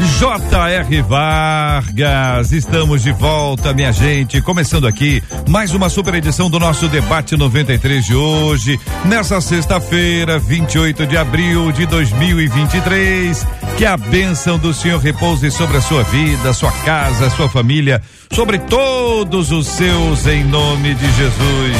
[0.00, 1.02] J.R.
[1.02, 4.40] Vargas, estamos de volta, minha gente.
[4.40, 11.04] Começando aqui mais uma super edição do nosso debate 93 de hoje, nessa sexta-feira, 28
[11.04, 13.44] de abril de 2023.
[13.76, 18.00] Que a bênção do Senhor repouse sobre a sua vida, sua casa, sua família,
[18.32, 21.76] sobre todos os seus, em nome de Jesus.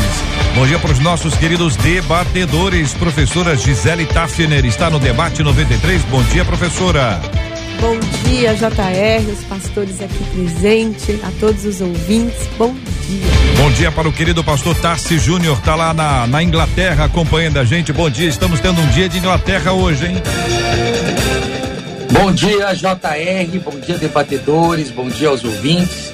[0.57, 2.95] Bom dia para os nossos queridos debatedores.
[2.95, 6.03] Professora Gisele Tafner está no debate 93.
[6.07, 7.21] Bom dia, professora.
[7.81, 7.97] Bom
[8.29, 12.49] dia, JR, os pastores aqui presentes, a todos os ouvintes.
[12.59, 12.75] Bom
[13.07, 13.31] dia.
[13.57, 17.65] Bom dia para o querido pastor Tarsi Júnior, tá lá na, na Inglaterra acompanhando a
[17.65, 17.93] gente.
[17.93, 20.23] Bom dia, estamos tendo um dia de Inglaterra hoje, hein?
[22.11, 26.13] Bom dia, JR, bom dia, debatedores, bom dia aos ouvintes.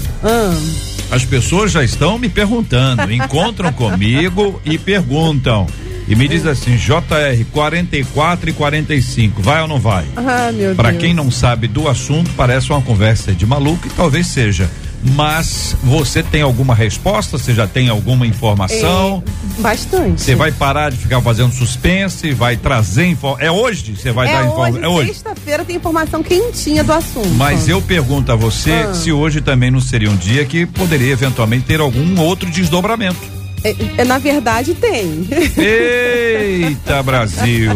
[1.12, 5.68] As pessoas já estão me perguntando, encontram comigo e perguntam.
[6.08, 10.06] E me diz assim, JR 44 e 45, vai ou não vai?
[10.16, 11.02] Ah, meu Pra Deus.
[11.02, 14.70] quem não sabe do assunto, parece uma conversa de maluco e talvez seja.
[15.04, 17.38] Mas você tem alguma resposta?
[17.38, 19.24] Você já tem alguma informação?
[19.58, 20.22] É, bastante.
[20.22, 22.32] Você vai parar de ficar fazendo suspense?
[22.34, 23.46] Vai trazer informação?
[23.46, 23.96] É hoje?
[23.96, 24.84] Você vai é dar informação?
[24.84, 25.08] É hoje.
[25.14, 27.28] sexta-feira, tem informação quentinha do assunto.
[27.36, 28.94] Mas eu pergunto a você Ah.
[28.94, 33.35] se hoje também não seria um dia que poderia eventualmente ter algum outro desdobramento.
[33.66, 35.28] É, é, na verdade, tem.
[35.58, 37.72] Eita, Brasil!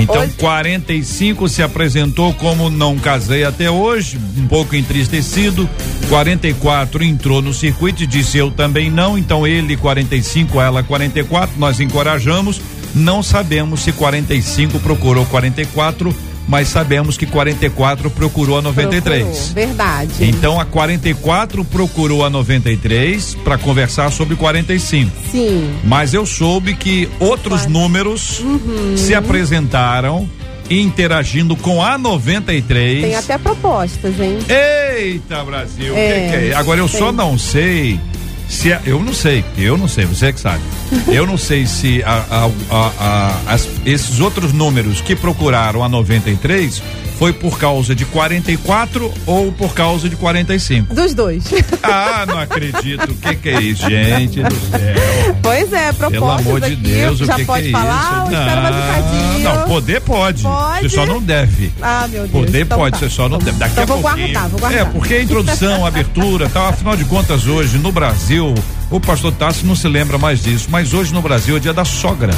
[0.00, 5.68] Então, Hoje- 45 se apresentou como não casei até hoje, um pouco entristecido.
[6.08, 9.18] 44 entrou no circuito e disse eu também não.
[9.18, 11.58] Então, ele 45, ela 44.
[11.58, 12.60] Nós encorajamos.
[12.94, 16.14] Não sabemos se 45 procurou 44,
[16.48, 19.22] mas sabemos que 44 procurou a 93.
[19.24, 20.12] Procurou, verdade.
[20.20, 25.10] Então a 44 procurou a 93 para conversar sobre 45.
[25.30, 25.72] Sim.
[25.84, 28.94] Mas eu soube que outros números Uhum.
[28.96, 30.28] se apresentaram
[30.70, 33.02] interagindo com a 93.
[33.02, 34.38] Tem até propostas, hein?
[34.48, 35.94] Eita, Brasil!
[35.96, 36.54] É, que que é?
[36.54, 37.12] Agora eu só tem.
[37.16, 38.00] não sei
[38.48, 40.62] se a, eu não sei, eu não sei, você é que sabe.
[41.08, 46.82] eu não sei se a, a, as, esses outros números que procuraram a 93
[47.18, 50.92] foi por causa de 44 ou por causa de 45?
[50.94, 51.44] Dos dois.
[51.84, 53.10] Ah, não acredito.
[53.10, 55.36] O que, que é isso, gente do céu?
[55.42, 58.32] Pois é, propostas Pelo amor de Deus, o já que, pode que é falar, isso?
[58.62, 59.38] mais um?
[59.42, 60.42] Não, poder pode.
[60.44, 60.82] Pode.
[60.88, 61.72] Você só não deve.
[61.82, 62.30] Ah, meu Deus.
[62.46, 62.98] Poder Então pode, tá.
[63.00, 63.58] você só não Então- deve.
[63.58, 64.26] Daqui então a vou pouquinho.
[64.32, 64.80] guardar, vou guardar.
[64.80, 69.32] É, porque a introdução, a abertura, tal, afinal de contas, hoje no Brasil, o pastor
[69.32, 72.32] Tassi não se lembra mais disso, mas hoje no Brasil é dia da sogra.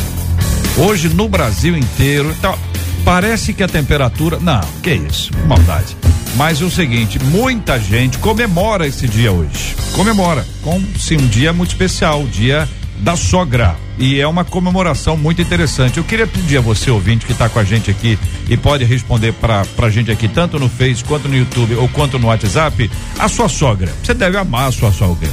[0.77, 2.59] Hoje no Brasil inteiro, tal,
[3.05, 5.97] parece que a temperatura, não, que isso, maldade.
[6.37, 9.77] Mas é o seguinte, muita gente comemora esse dia hoje.
[9.93, 12.69] Comemora, como se um dia muito especial, o dia
[12.99, 13.77] da sogra.
[13.97, 15.99] E é uma comemoração muito interessante.
[15.99, 18.19] Eu queria pedir a você, ouvinte, que está com a gente aqui
[18.49, 22.19] e pode responder para pra gente aqui, tanto no Face, quanto no YouTube ou quanto
[22.19, 23.93] no WhatsApp, a sua sogra.
[24.03, 25.29] Você deve amar a sua sogra.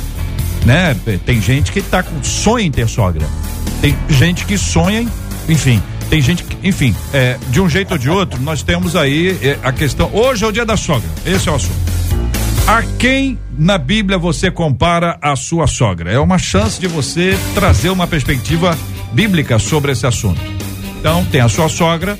[0.65, 0.95] Né?
[1.25, 3.25] Tem gente que tá com sonho em ter sogra.
[3.81, 5.09] Tem gente que sonha em,
[5.49, 9.39] enfim, tem gente que, enfim, é, de um jeito ou de outro, nós temos aí
[9.41, 10.09] é, a questão.
[10.13, 11.09] Hoje é o dia da sogra.
[11.25, 11.79] Esse é o assunto.
[12.67, 16.11] A quem na Bíblia você compara a sua sogra?
[16.11, 18.77] É uma chance de você trazer uma perspectiva
[19.13, 20.41] bíblica sobre esse assunto.
[20.99, 22.17] Então, tem a sua sogra,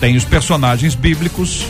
[0.00, 1.66] tem os personagens bíblicos.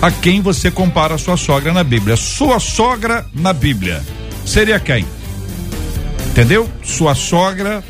[0.00, 2.16] A quem você compara a sua sogra na Bíblia?
[2.16, 4.02] Sua sogra na Bíblia
[4.44, 5.04] seria quem?
[6.32, 6.68] Entendeu?
[6.82, 7.84] Sua sogra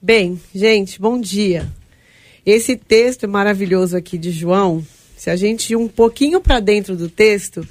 [0.00, 1.68] Bem, gente, bom dia.
[2.44, 4.86] Esse texto maravilhoso aqui de João,
[5.16, 7.66] se a gente ir um pouquinho para dentro do texto,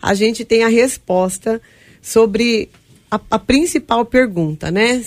[0.00, 1.60] a gente tem a resposta
[2.02, 2.68] sobre
[3.10, 5.02] a, a principal pergunta, né?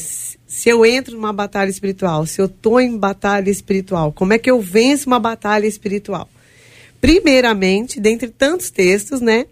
[0.54, 4.52] Se eu entro numa batalha espiritual, se eu estou em batalha espiritual, como é que
[4.52, 6.30] eu venço uma batalha espiritual?
[7.02, 9.48] Primeiramente, dentre tantos textos, né?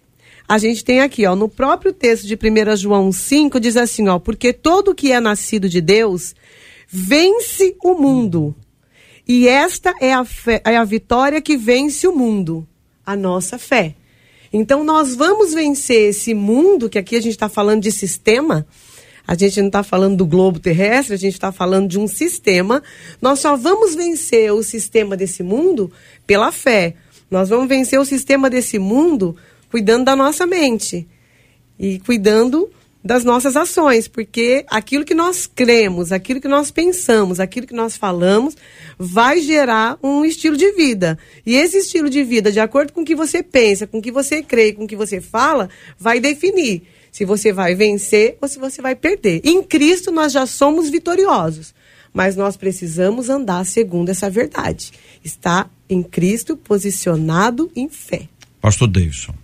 [0.48, 4.20] A gente tem aqui, ó, no próprio texto de 1 João 5, diz assim, ó,
[4.20, 6.36] porque todo que é nascido de Deus
[6.86, 8.54] vence o mundo.
[9.26, 12.64] E esta é a, fé, é a vitória que vence o mundo,
[13.04, 13.96] a nossa fé.
[14.52, 18.64] Então, nós vamos vencer esse mundo, que aqui a gente está falando de sistema,
[19.26, 22.82] a gente não está falando do globo terrestre, a gente está falando de um sistema.
[23.20, 25.90] Nós só vamos vencer o sistema desse mundo
[26.26, 26.94] pela fé.
[27.30, 29.36] Nós vamos vencer o sistema desse mundo
[29.70, 31.08] cuidando da nossa mente
[31.78, 32.68] e cuidando
[33.04, 37.96] das nossas ações, porque aquilo que nós cremos, aquilo que nós pensamos, aquilo que nós
[37.96, 38.56] falamos,
[38.96, 41.18] vai gerar um estilo de vida.
[41.44, 44.12] E esse estilo de vida, de acordo com o que você pensa, com o que
[44.12, 48.58] você crê, com o que você fala, vai definir se você vai vencer ou se
[48.58, 49.42] você vai perder.
[49.44, 51.74] Em Cristo nós já somos vitoriosos,
[52.12, 54.90] mas nós precisamos andar segundo essa verdade.
[55.22, 58.28] Está em Cristo posicionado em fé.
[58.60, 59.34] Pastor Davidson.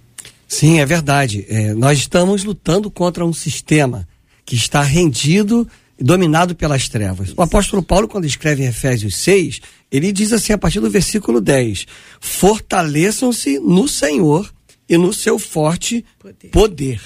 [0.48, 1.44] Sim, é verdade.
[1.48, 4.08] É, nós estamos lutando contra um sistema
[4.46, 7.34] que está rendido e dominado pelas trevas.
[7.36, 9.60] O apóstolo Paulo, quando escreve em Efésios 6,
[9.92, 11.86] ele diz assim a partir do versículo 10:
[12.18, 14.50] Fortaleçam-se no Senhor
[14.88, 16.48] e no seu forte poder.
[16.48, 17.00] poder.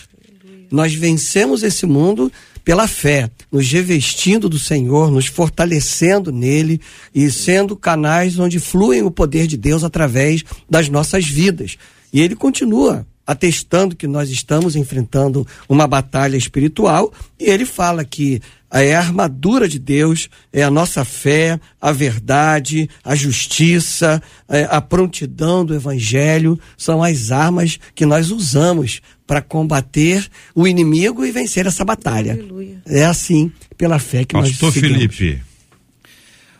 [0.72, 2.32] Nós vencemos esse mundo
[2.64, 6.80] pela fé, nos revestindo do Senhor, nos fortalecendo nele
[7.14, 11.76] e sendo canais onde fluem o poder de Deus através das nossas vidas.
[12.12, 18.40] E ele continua atestando que nós estamos enfrentando uma batalha espiritual, e ele fala que
[18.80, 24.80] é a armadura de Deus, é a nossa fé, a verdade, a justiça, é a
[24.80, 31.66] prontidão do evangelho, são as armas que nós usamos para combater o inimigo e vencer
[31.66, 32.32] essa batalha.
[32.32, 32.80] Aleluia.
[32.86, 35.14] É assim, pela fé que Pastor nós seguimos.
[35.16, 35.42] Felipe.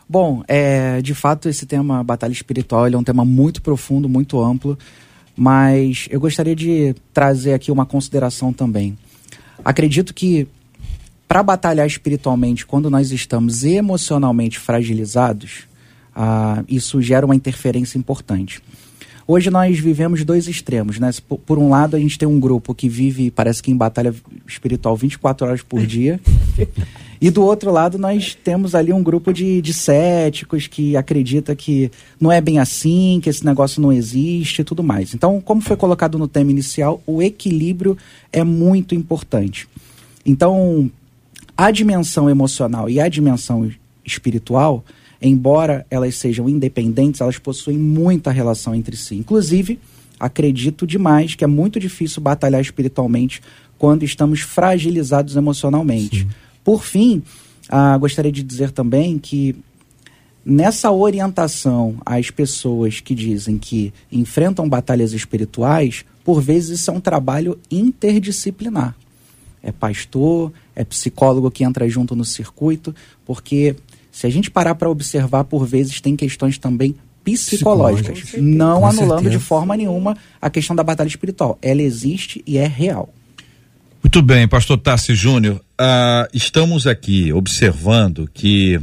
[0.08, 4.78] Bom, é, de fato esse tema batalha espiritual é um tema muito profundo, muito amplo,
[5.34, 8.98] mas eu gostaria de trazer aqui uma consideração também.
[9.64, 10.46] Acredito que
[11.32, 15.60] para batalhar espiritualmente, quando nós estamos emocionalmente fragilizados,
[16.14, 18.60] ah, isso gera uma interferência importante.
[19.26, 21.08] Hoje nós vivemos dois extremos, né?
[21.46, 24.14] Por, um lado, a gente tem um grupo que vive, parece que em batalha
[24.46, 26.20] espiritual 24 horas por dia.
[27.18, 31.90] e do outro lado, nós temos ali um grupo de, de céticos que acredita que
[32.20, 35.14] não é bem assim, que esse negócio não existe e tudo mais.
[35.14, 37.96] Então, como foi colocado no tema inicial, o equilíbrio
[38.30, 39.66] é muito importante.
[40.26, 40.90] Então,
[41.56, 43.70] a dimensão emocional e a dimensão
[44.04, 44.84] espiritual
[45.22, 49.14] embora elas sejam independentes, elas possuem muita relação entre si.
[49.14, 49.78] Inclusive,
[50.18, 53.40] acredito demais que é muito difícil batalhar espiritualmente
[53.78, 56.22] quando estamos fragilizados emocionalmente.
[56.22, 56.28] Sim.
[56.64, 57.22] Por fim,
[57.68, 59.56] ah, gostaria de dizer também que
[60.44, 67.00] nessa orientação às pessoas que dizem que enfrentam batalhas espirituais, por vezes isso é um
[67.00, 68.96] trabalho interdisciplinar.
[69.62, 73.76] É pastor, é psicólogo que entra junto no circuito, porque
[74.10, 79.22] se a gente parar para observar, por vezes tem questões também psicológicas, não Com anulando
[79.22, 79.38] certeza.
[79.38, 81.58] de forma nenhuma a questão da batalha espiritual.
[81.62, 83.12] Ela existe e é real.
[84.02, 88.80] Muito bem, pastor Tassi Júnior, uh, estamos aqui observando que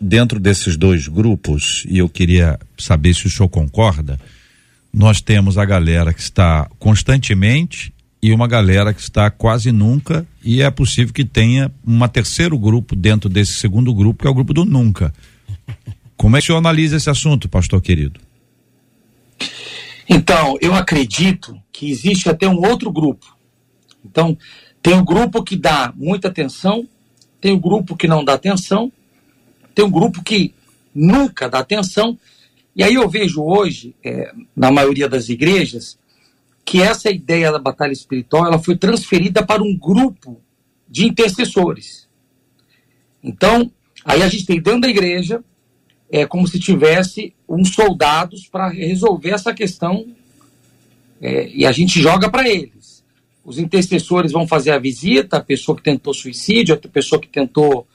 [0.00, 4.18] dentro desses dois grupos, e eu queria saber se o senhor concorda,
[4.92, 10.62] nós temos a galera que está constantemente e uma galera que está quase nunca, e
[10.62, 14.54] é possível que tenha um terceiro grupo dentro desse segundo grupo, que é o grupo
[14.54, 15.12] do nunca.
[16.16, 18.20] Como é que o senhor analisa esse assunto, pastor querido?
[20.08, 23.26] Então, eu acredito que existe até um outro grupo.
[24.04, 24.38] Então,
[24.80, 26.86] tem o grupo que dá muita atenção,
[27.40, 28.92] tem o grupo que não dá atenção,
[29.74, 30.54] tem o grupo que
[30.94, 32.16] nunca dá atenção.
[32.76, 35.98] E aí eu vejo hoje, é, na maioria das igrejas,
[36.64, 40.40] que essa ideia da batalha espiritual ela foi transferida para um grupo
[40.88, 42.08] de intercessores.
[43.22, 43.70] Então,
[44.04, 45.42] aí a gente tem dentro da igreja
[46.12, 50.06] é como se tivesse uns soldados para resolver essa questão
[51.22, 53.02] é, e a gente joga para eles.
[53.42, 57.86] Os intercessores vão fazer a visita, a pessoa que tentou suicídio, a pessoa que tentou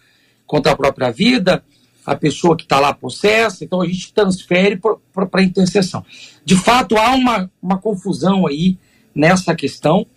[0.47, 1.63] contra a própria vida,
[2.07, 6.05] a pessoa que está lá possessa, então a gente transfere para a intercessão.
[6.45, 8.77] De fato, há uma, uma confusão aí
[9.13, 10.07] nessa questão,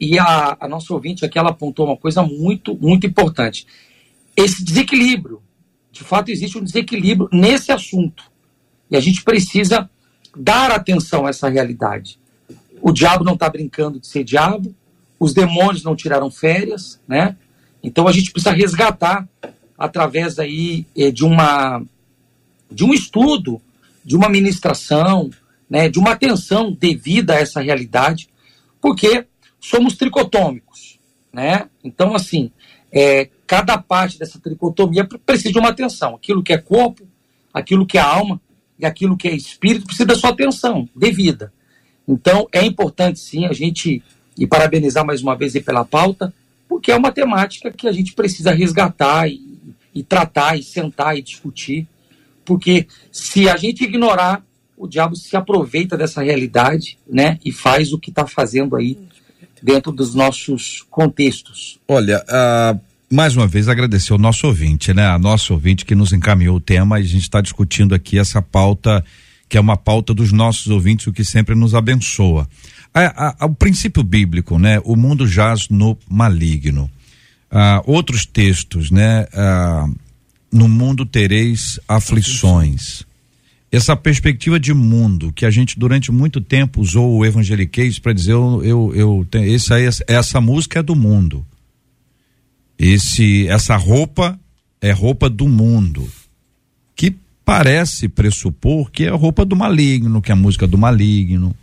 [0.00, 3.66] e a, a nossa ouvinte aqui ela apontou uma coisa muito, muito importante.
[4.34, 5.42] Esse desequilíbrio,
[5.92, 8.24] de fato, existe um desequilíbrio nesse assunto,
[8.90, 9.90] e a gente precisa
[10.34, 12.18] dar atenção a essa realidade.
[12.80, 14.74] O diabo não está brincando de ser diabo,
[15.20, 17.36] os demônios não tiraram férias, né?
[17.82, 19.28] Então a gente precisa resgatar
[19.78, 21.82] através aí eh, de uma
[22.70, 23.60] de um estudo,
[24.04, 25.30] de uma ministração,
[25.70, 28.28] né, de uma atenção devida a essa realidade,
[28.80, 29.26] porque
[29.60, 30.98] somos tricotômicos,
[31.32, 31.68] né?
[31.82, 32.50] Então assim,
[32.90, 36.14] é, cada parte dessa tricotomia precisa de uma atenção.
[36.14, 37.06] Aquilo que é corpo,
[37.52, 38.40] aquilo que é alma
[38.78, 41.52] e aquilo que é espírito precisa da sua atenção devida.
[42.06, 44.02] Então é importante sim a gente
[44.36, 46.32] e parabenizar mais uma vez pela pauta,
[46.68, 49.40] porque é uma temática que a gente precisa resgatar e,
[49.94, 51.86] e tratar, e sentar e discutir,
[52.44, 54.42] porque se a gente ignorar,
[54.76, 58.98] o diabo se aproveita dessa realidade, né, e faz o que está fazendo aí
[59.62, 61.78] dentro dos nossos contextos.
[61.88, 62.78] Olha, uh,
[63.10, 66.60] mais uma vez agradecer ao nosso ouvinte, né, a nosso ouvinte que nos encaminhou o
[66.60, 69.02] tema e a gente está discutindo aqui essa pauta
[69.48, 72.48] que é uma pauta dos nossos ouvintes, o que sempre nos abençoa.
[72.94, 74.80] A, a, o princípio bíblico, né?
[74.84, 76.88] O mundo jaz no maligno
[77.54, 79.26] ah, outros textos, né?
[79.32, 79.88] Ah,
[80.52, 83.04] no mundo tereis aflições.
[83.70, 88.32] Essa perspectiva de mundo que a gente durante muito tempo usou o evangeliquez para dizer
[88.32, 91.46] eu, eu, eu esse aí, essa música é do mundo.
[92.76, 94.38] Esse essa roupa
[94.80, 96.08] é roupa do mundo.
[96.96, 101.54] Que parece pressupor que é roupa do maligno, que é a música do maligno.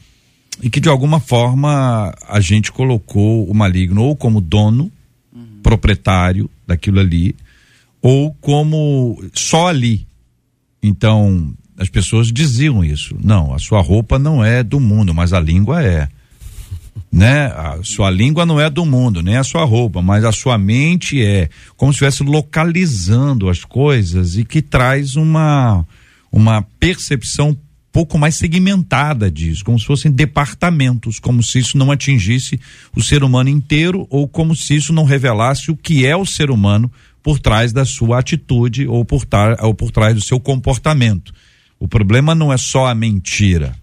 [0.62, 4.91] E que de alguma forma a gente colocou o maligno ou como dono
[5.62, 7.36] proprietário daquilo ali,
[8.01, 10.06] ou como só ali.
[10.82, 13.15] Então, as pessoas diziam isso.
[13.24, 16.08] Não, a sua roupa não é do mundo, mas a língua é.
[17.12, 17.48] Né?
[17.48, 21.22] A sua língua não é do mundo, nem a sua roupa, mas a sua mente
[21.22, 21.50] é.
[21.75, 25.86] Como se estivesse localizando as coisas e que traz uma,
[26.32, 27.56] uma percepção
[27.91, 32.60] pouco mais segmentada disso, como se fossem departamentos, como se isso não atingisse
[32.95, 36.50] o ser humano inteiro ou como se isso não revelasse o que é o ser
[36.50, 41.33] humano por trás da sua atitude ou por, tar, ou por trás do seu comportamento.
[41.79, 43.75] O problema não é só a mentira.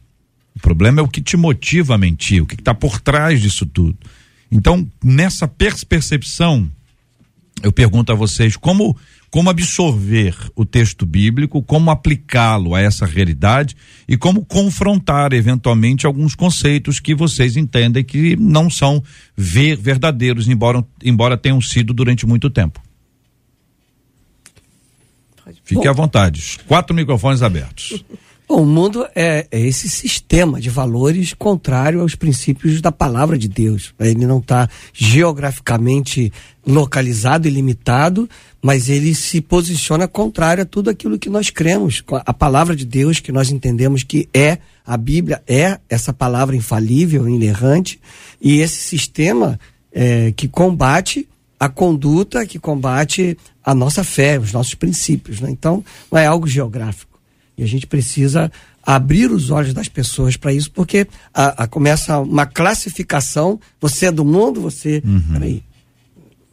[0.56, 3.64] O problema é o que te motiva a mentir, o que está por trás disso
[3.64, 3.96] tudo.
[4.50, 6.68] Então, nessa percepção,
[7.62, 8.96] eu pergunto a vocês como
[9.30, 13.76] como absorver o texto bíblico, como aplicá-lo a essa realidade
[14.08, 19.02] e como confrontar eventualmente alguns conceitos que vocês entendem que não são
[19.36, 22.80] ver, verdadeiros, embora, embora tenham sido durante muito tempo.
[25.64, 26.58] Fique Bom, à vontade.
[26.66, 28.04] Quatro microfones abertos.
[28.48, 33.46] Bom, o mundo é, é, esse sistema de valores contrário aos princípios da palavra de
[33.46, 33.92] Deus.
[34.00, 36.32] Ele não está geograficamente
[36.66, 38.26] localizado e limitado,
[38.62, 42.02] mas ele se posiciona contrário a tudo aquilo que nós cremos.
[42.24, 47.28] A palavra de Deus, que nós entendemos que é a Bíblia, é essa palavra infalível,
[47.28, 48.00] inerrante,
[48.40, 49.60] e esse sistema
[49.92, 51.28] é, que combate
[51.60, 55.38] a conduta, que combate a nossa fé, os nossos princípios.
[55.38, 55.50] Né?
[55.50, 57.07] Então, não é algo geográfico.
[57.58, 58.50] E a gente precisa
[58.82, 63.60] abrir os olhos das pessoas para isso, porque a, a, começa uma classificação.
[63.80, 65.02] Você é do mundo, você.
[65.04, 65.22] Uhum.
[65.32, 65.62] Peraí.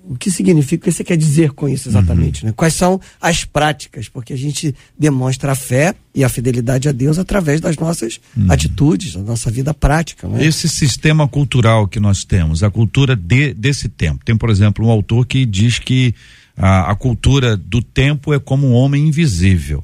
[0.08, 0.84] O que significa?
[0.84, 2.44] O que você quer dizer com isso exatamente?
[2.44, 2.50] Uhum.
[2.50, 2.54] Né?
[2.56, 4.08] Quais são as práticas?
[4.08, 8.52] Porque a gente demonstra a fé e a fidelidade a Deus através das nossas uhum.
[8.52, 10.28] atitudes, da nossa vida prática.
[10.28, 10.46] Né?
[10.46, 14.24] Esse sistema cultural que nós temos, a cultura de, desse tempo.
[14.24, 16.14] Tem, por exemplo, um autor que diz que
[16.58, 19.84] a, a cultura do tempo é como um homem invisível.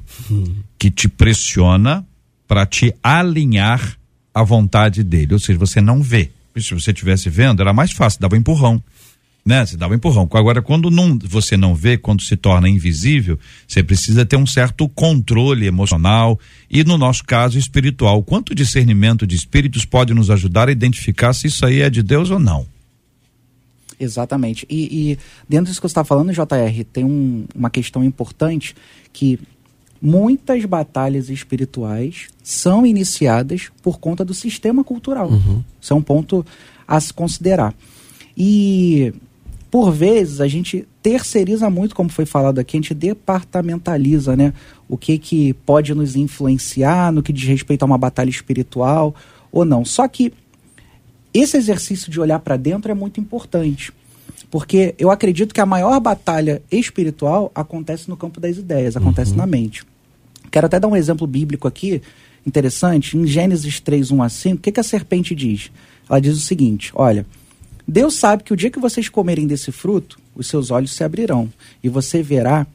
[0.78, 2.04] Que te pressiona
[2.48, 3.96] para te alinhar
[4.34, 5.34] à vontade dele.
[5.34, 6.30] Ou seja, você não vê.
[6.56, 8.82] Se você estivesse vendo, era mais fácil, dava um empurrão.
[9.44, 9.64] Né?
[9.66, 10.28] Você dava um empurrão.
[10.32, 14.88] Agora, quando não, você não vê, quando se torna invisível, você precisa ter um certo
[14.88, 16.38] controle emocional
[16.70, 18.22] e, no nosso caso, espiritual.
[18.22, 22.30] Quanto discernimento de espíritos pode nos ajudar a identificar se isso aí é de Deus
[22.30, 22.66] ou não?
[24.02, 24.66] Exatamente.
[24.68, 25.18] E, e
[25.48, 28.74] dentro disso que você está falando, JR, tem um, uma questão importante
[29.12, 29.38] que
[30.00, 35.28] muitas batalhas espirituais são iniciadas por conta do sistema cultural.
[35.28, 35.62] Uhum.
[35.80, 36.44] Isso é um ponto
[36.86, 37.72] a se considerar.
[38.36, 39.14] E,
[39.70, 44.52] por vezes, a gente terceiriza muito, como foi falado aqui, a gente departamentaliza né?
[44.88, 49.14] o que, que pode nos influenciar no que diz respeito a uma batalha espiritual
[49.52, 49.84] ou não.
[49.84, 50.32] Só que
[51.32, 53.92] esse exercício de olhar para dentro é muito importante.
[54.50, 59.38] Porque eu acredito que a maior batalha espiritual acontece no campo das ideias, acontece uhum.
[59.38, 59.84] na mente.
[60.50, 62.02] Quero até dar um exemplo bíblico aqui,
[62.46, 63.16] interessante.
[63.16, 65.70] Em Gênesis 3, 1 a 5, o que, que a serpente diz?
[66.08, 67.24] Ela diz o seguinte: Olha,
[67.88, 71.50] Deus sabe que o dia que vocês comerem desse fruto, os seus olhos se abrirão
[71.82, 72.66] e você verá,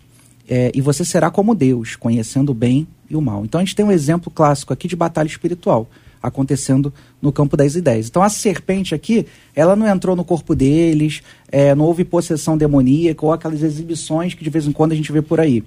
[0.50, 3.46] é, e você será como Deus, conhecendo o bem e o mal.
[3.46, 5.88] Então a gente tem um exemplo clássico aqui de batalha espiritual
[6.22, 8.08] acontecendo no campo das ideias.
[8.08, 9.26] Então a serpente aqui,
[9.56, 14.44] ela não entrou no corpo deles, é, não houve possessão demoníaca ou aquelas exibições que
[14.44, 15.64] de vez em quando a gente vê por aí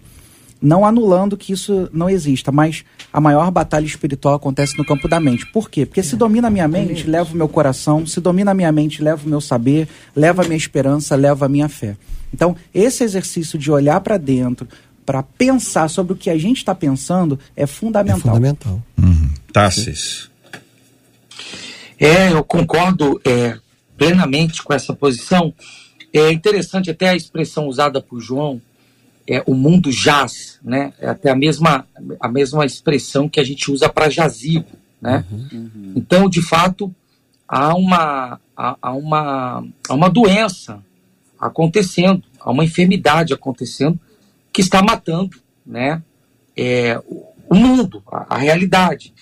[0.61, 5.19] não anulando que isso não exista, mas a maior batalha espiritual acontece no campo da
[5.19, 5.47] mente.
[5.47, 5.87] Por quê?
[5.87, 9.03] Porque se domina a minha mente, leva o meu coração, se domina a minha mente,
[9.03, 11.97] leva o meu saber, leva a minha esperança, leva a minha fé.
[12.33, 14.69] Então, esse exercício de olhar para dentro,
[15.05, 18.19] para pensar sobre o que a gente está pensando, é fundamental.
[18.19, 18.83] É fundamental.
[18.99, 19.31] Uhum.
[19.53, 20.30] Tassis.
[22.01, 23.59] É, eu concordo é,
[23.95, 25.53] plenamente com essa posição.
[26.11, 28.61] É interessante até a expressão usada por João,
[29.29, 30.95] é, o mundo jaz, né?
[30.99, 31.87] É até a mesma,
[32.19, 35.25] a mesma expressão que a gente usa para jazigo, né?
[35.31, 35.93] Uhum.
[35.95, 36.93] Então, de fato,
[37.47, 40.83] há uma, há, há, uma, há uma doença
[41.39, 44.01] acontecendo, há uma enfermidade acontecendo
[44.51, 45.37] que está matando,
[45.67, 46.03] né?
[46.57, 49.13] É, o mundo, a, a realidade.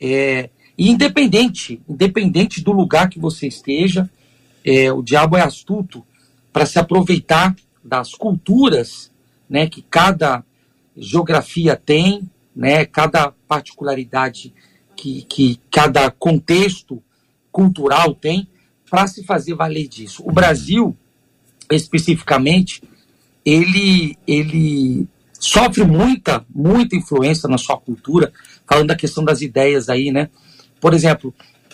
[0.00, 4.08] É, e independente, independente do lugar que você esteja,
[4.64, 6.04] é, o diabo é astuto
[6.52, 9.10] para se aproveitar das culturas
[9.48, 10.44] né, que cada
[10.96, 14.52] geografia tem, né, cada particularidade
[14.96, 17.02] que, que cada contexto
[17.52, 18.48] cultural tem,
[18.88, 20.22] para se fazer valer disso.
[20.24, 20.96] O Brasil,
[21.70, 22.82] especificamente,
[23.44, 25.06] ele, ele
[25.38, 28.32] sofre muita, muita influência na sua cultura,
[28.66, 30.30] falando da questão das ideias aí, né?
[30.84, 31.32] Por exemplo,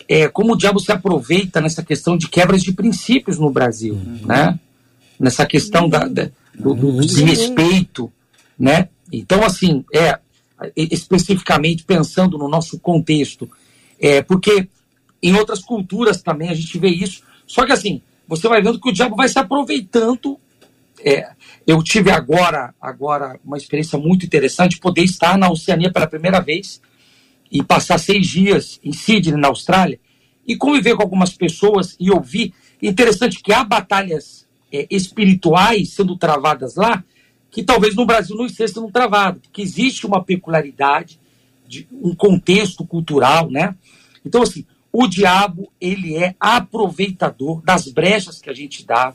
[0.08, 4.20] é, como o diabo se aproveita nessa questão de quebras de princípios no Brasil, uhum.
[4.24, 4.56] né?
[5.18, 8.08] Nessa questão da, da do, do desrespeito,
[8.56, 8.88] né?
[9.12, 10.20] Então, assim, é,
[10.76, 13.50] especificamente pensando no nosso contexto,
[13.98, 14.68] é, porque
[15.20, 18.90] em outras culturas também a gente vê isso, só que assim, você vai vendo que
[18.90, 20.38] o diabo vai se aproveitando.
[21.04, 21.32] É,
[21.66, 26.80] eu tive agora, agora uma experiência muito interessante, poder estar na Oceania pela primeira vez
[27.50, 29.98] e passar seis dias em Sydney, na Austrália,
[30.46, 32.54] e conviver com algumas pessoas e ouvir.
[32.82, 37.04] Interessante que há batalhas é, espirituais sendo travadas lá,
[37.50, 41.18] que talvez no Brasil não estejam sendo travadas, porque existe uma peculiaridade,
[41.66, 43.76] de um contexto cultural, né?
[44.26, 49.14] Então, assim, o diabo, ele é aproveitador das brechas que a gente dá,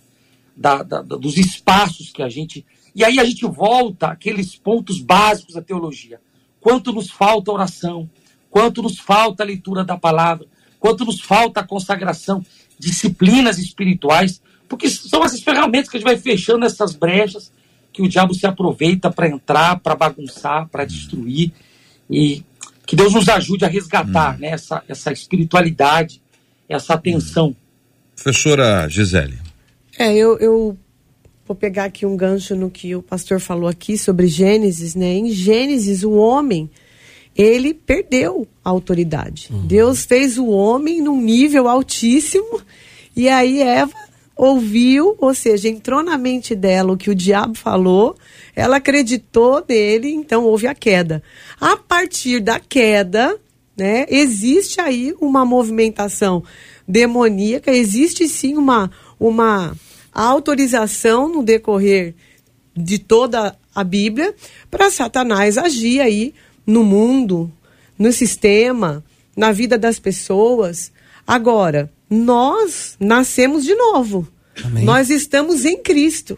[0.56, 2.66] da, da, dos espaços que a gente.
[2.96, 6.22] E aí a gente volta àqueles pontos básicos da teologia.
[6.62, 8.10] Quanto nos falta oração,
[8.56, 10.48] quanto nos falta a leitura da palavra,
[10.80, 12.42] quanto nos falta a consagração,
[12.80, 17.52] disciplinas espirituais, porque são essas ferramentas que a gente vai fechando essas brechas
[17.92, 21.52] que o diabo se aproveita para entrar, para bagunçar, para destruir.
[22.10, 22.46] E
[22.86, 24.40] que Deus nos ajude a resgatar hum.
[24.40, 26.22] né, essa, essa espiritualidade,
[26.70, 27.48] essa atenção.
[27.50, 27.56] Hum.
[28.16, 29.38] Professora Gisele.
[30.00, 30.78] É, eu, eu
[31.46, 35.14] vou pegar aqui um gancho no que o pastor falou aqui sobre Gênesis, né?
[35.14, 36.70] Em Gênesis, o homem,
[37.36, 39.50] ele perdeu a autoridade.
[39.52, 39.66] Uhum.
[39.68, 42.62] Deus fez o homem num nível altíssimo
[43.16, 43.94] e aí Eva
[44.36, 48.16] ouviu, ou seja, entrou na mente dela o que o diabo falou,
[48.54, 51.24] ela acreditou nele, então houve a queda.
[51.60, 53.38] A partir da queda,
[53.78, 56.44] né, existe aí uma movimentação
[56.88, 59.74] demoníaca, existe sim uma, uma
[60.14, 62.14] autorização no decorrer
[62.76, 64.34] de toda a Bíblia
[64.70, 66.34] para Satanás agir aí
[66.66, 67.52] no mundo,
[67.98, 69.04] no sistema,
[69.36, 70.92] na vida das pessoas.
[71.26, 74.28] Agora, nós nascemos de novo.
[74.64, 74.84] Amém.
[74.84, 76.38] Nós estamos em Cristo.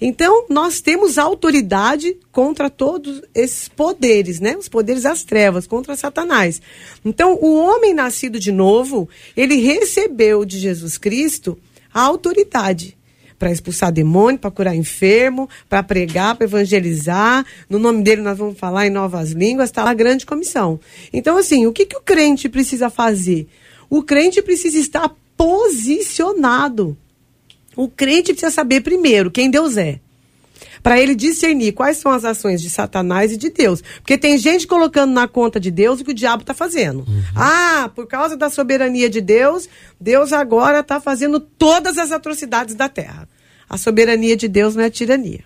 [0.00, 4.56] Então, nós temos autoridade contra todos esses poderes, né?
[4.56, 6.60] Os poderes das trevas, contra Satanás.
[7.04, 11.58] Então, o homem nascido de novo, ele recebeu de Jesus Cristo
[11.92, 12.96] a autoridade
[13.38, 17.44] para expulsar demônio, para curar enfermo, para pregar, para evangelizar.
[17.68, 20.80] No nome dele nós vamos falar em novas línguas, está lá a grande comissão.
[21.12, 23.48] Então, assim, o que, que o crente precisa fazer?
[23.88, 26.96] O crente precisa estar posicionado.
[27.76, 30.00] O crente precisa saber primeiro quem Deus é.
[30.86, 33.82] Para ele discernir quais são as ações de Satanás e de Deus.
[33.96, 37.00] Porque tem gente colocando na conta de Deus o que o diabo está fazendo.
[37.00, 37.24] Uhum.
[37.34, 39.68] Ah, por causa da soberania de Deus,
[40.00, 43.28] Deus agora está fazendo todas as atrocidades da terra.
[43.68, 45.40] A soberania de Deus não é tirania.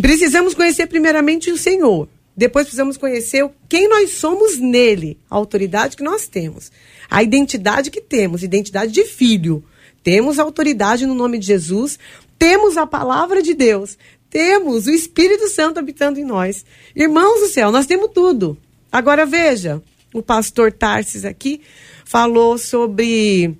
[0.00, 2.08] Precisamos conhecer primeiramente o Senhor.
[2.34, 6.72] Depois precisamos conhecer quem nós somos nele, a autoridade que nós temos,
[7.10, 9.62] a identidade que temos, identidade de filho.
[10.02, 11.98] Temos autoridade no nome de Jesus,
[12.38, 13.98] temos a palavra de Deus,
[14.30, 16.64] temos o Espírito Santo habitando em nós.
[16.94, 18.56] Irmãos do céu, nós temos tudo.
[18.90, 19.82] Agora veja,
[20.14, 21.60] o pastor Tarsis aqui
[22.04, 23.56] falou sobre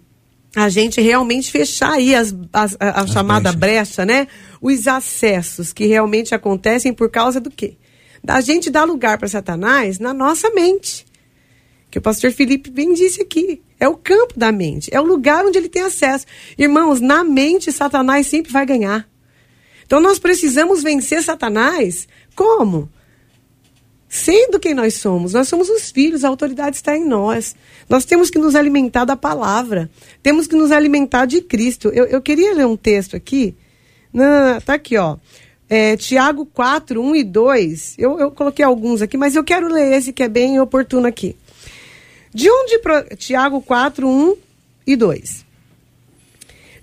[0.55, 4.27] a gente realmente fechar aí as, as, a, a chamada brecha, né?
[4.61, 7.77] Os acessos que realmente acontecem por causa do quê?
[8.23, 11.07] Da gente dar lugar para Satanás na nossa mente.
[11.91, 13.61] Que o pastor Felipe bem disse aqui.
[13.79, 16.27] É o campo da mente, é o lugar onde ele tem acesso.
[16.59, 19.10] Irmãos, na mente, Satanás sempre vai ganhar.
[19.90, 22.88] Então nós precisamos vencer Satanás como?
[24.09, 25.33] Sendo quem nós somos.
[25.33, 27.57] Nós somos os filhos, a autoridade está em nós.
[27.88, 29.90] Nós temos que nos alimentar da palavra.
[30.22, 31.88] Temos que nos alimentar de Cristo.
[31.88, 33.57] Eu, eu queria ler um texto aqui.
[34.12, 35.16] Não, tá aqui, ó.
[35.68, 37.94] É, Tiago 4, 1 e 2.
[37.98, 41.35] Eu, eu coloquei alguns aqui, mas eu quero ler esse que é bem oportuno aqui.
[42.33, 42.79] De onde.
[42.79, 43.16] Pro...
[43.16, 44.37] Tiago 4, 1
[44.87, 45.50] e 2.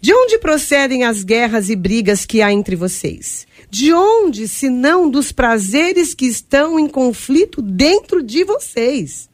[0.07, 3.45] De onde procedem as guerras e brigas que há entre vocês?
[3.69, 9.29] De onde, se não dos prazeres que estão em conflito dentro de vocês?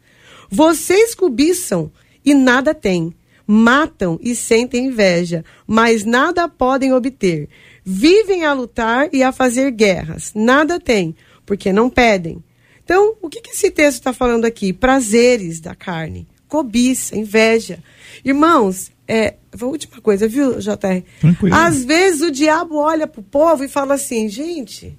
[0.50, 1.92] Vocês cobiçam
[2.26, 3.14] e nada têm,
[3.46, 7.50] matam e sentem inveja, mas nada podem obter.
[7.86, 12.44] Vivem a lutar e a fazer guerras, nada têm, porque não pedem.
[12.84, 14.74] Então, o que, que esse texto está falando aqui?
[14.74, 17.78] Prazeres da carne, cobiça, inveja.
[18.26, 21.04] Irmãos, é, a última coisa, viu, JR?
[21.20, 21.56] Tranquilo.
[21.56, 24.98] Às vezes o diabo olha para o povo e fala assim, gente,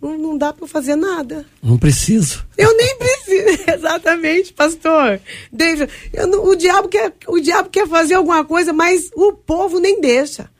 [0.00, 1.46] não, não dá para fazer nada.
[1.62, 2.44] Não preciso.
[2.58, 5.20] Eu nem preciso, exatamente, pastor.
[5.52, 10.00] David, eu, o, diabo quer, o diabo quer fazer alguma coisa, mas o povo nem
[10.00, 10.50] deixa.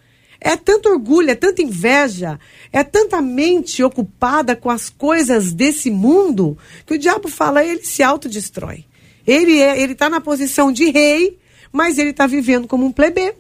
[0.41, 2.39] É tanto orgulho, é tanta inveja,
[2.73, 8.03] é tanta mente ocupada com as coisas desse mundo que o diabo fala, ele se
[8.03, 8.85] autodestrói.
[9.25, 11.39] Ele é, ele está na posição de rei,
[11.73, 13.35] mas ele está vivendo como um plebeu.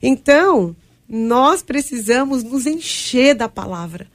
[0.00, 0.74] Então,
[1.08, 4.06] nós precisamos nos encher da palavra.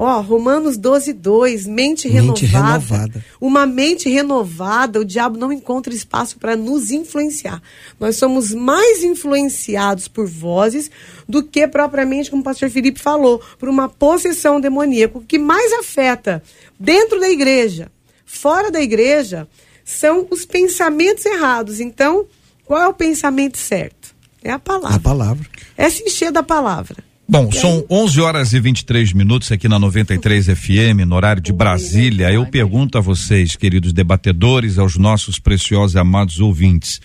[0.00, 2.08] Ó, Romanos 12, 2, mente, mente
[2.46, 2.78] renovada.
[2.78, 3.24] renovada.
[3.40, 7.60] Uma mente renovada, o diabo não encontra espaço para nos influenciar.
[7.98, 10.88] Nós somos mais influenciados por vozes
[11.28, 15.18] do que propriamente, como o pastor Felipe falou, por uma possessão demoníaca.
[15.18, 16.44] O que mais afeta
[16.78, 17.90] dentro da igreja,
[18.24, 19.48] fora da igreja,
[19.84, 21.80] são os pensamentos errados.
[21.80, 22.24] Então,
[22.68, 24.14] qual é o pensamento certo?
[24.44, 24.96] É a palavra.
[24.96, 25.46] A palavra.
[25.74, 26.96] É se encher da palavra.
[27.26, 32.30] Bom, são 11 horas e 23 minutos aqui na 93 FM, no horário de Brasília.
[32.30, 37.00] Eu pergunto a vocês, queridos debatedores, aos nossos preciosos e amados ouvintes.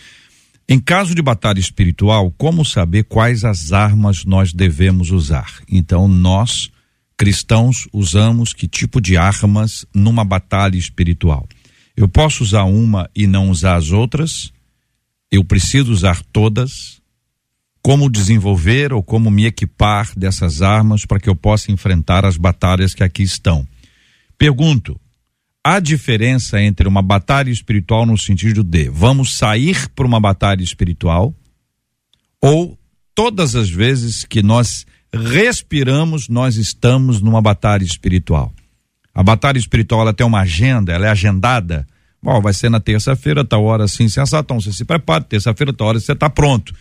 [0.67, 5.61] Em caso de batalha espiritual, como saber quais as armas nós devemos usar?
[5.69, 6.69] Então, nós,
[7.17, 11.47] cristãos, usamos que tipo de armas numa batalha espiritual?
[11.95, 14.52] Eu posso usar uma e não usar as outras?
[15.33, 17.03] Eu preciso usar todas?
[17.83, 22.95] como desenvolver ou como me equipar dessas armas para que eu possa enfrentar as batalhas
[22.95, 23.67] que aqui estão.
[24.37, 24.97] Pergunto:
[25.61, 31.35] há diferença entre uma batalha espiritual no sentido de vamos sair para uma batalha espiritual
[32.41, 32.79] ou
[33.13, 38.53] todas as vezes que nós respiramos, nós estamos numa batalha espiritual?
[39.13, 41.85] A batalha espiritual ela tem uma agenda, ela é agendada.
[42.23, 44.59] Bom, vai ser na terça-feira, tal hora assim, sensatão.
[44.59, 46.73] Você se prepara, terça-feira, tal hora você está pronto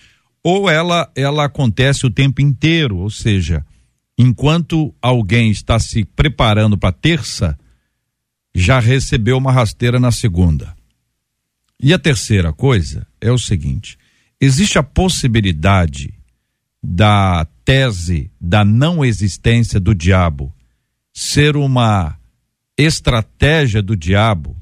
[0.42, 3.64] ou ela ela acontece o tempo inteiro, ou seja,
[4.18, 7.56] enquanto alguém está se preparando para terça,
[8.54, 10.74] já recebeu uma rasteira na segunda.
[11.80, 13.96] E a terceira coisa é o seguinte:
[14.40, 16.12] existe a possibilidade
[16.82, 20.52] da tese da não existência do diabo
[21.12, 22.18] ser uma
[22.76, 24.56] estratégia do diabo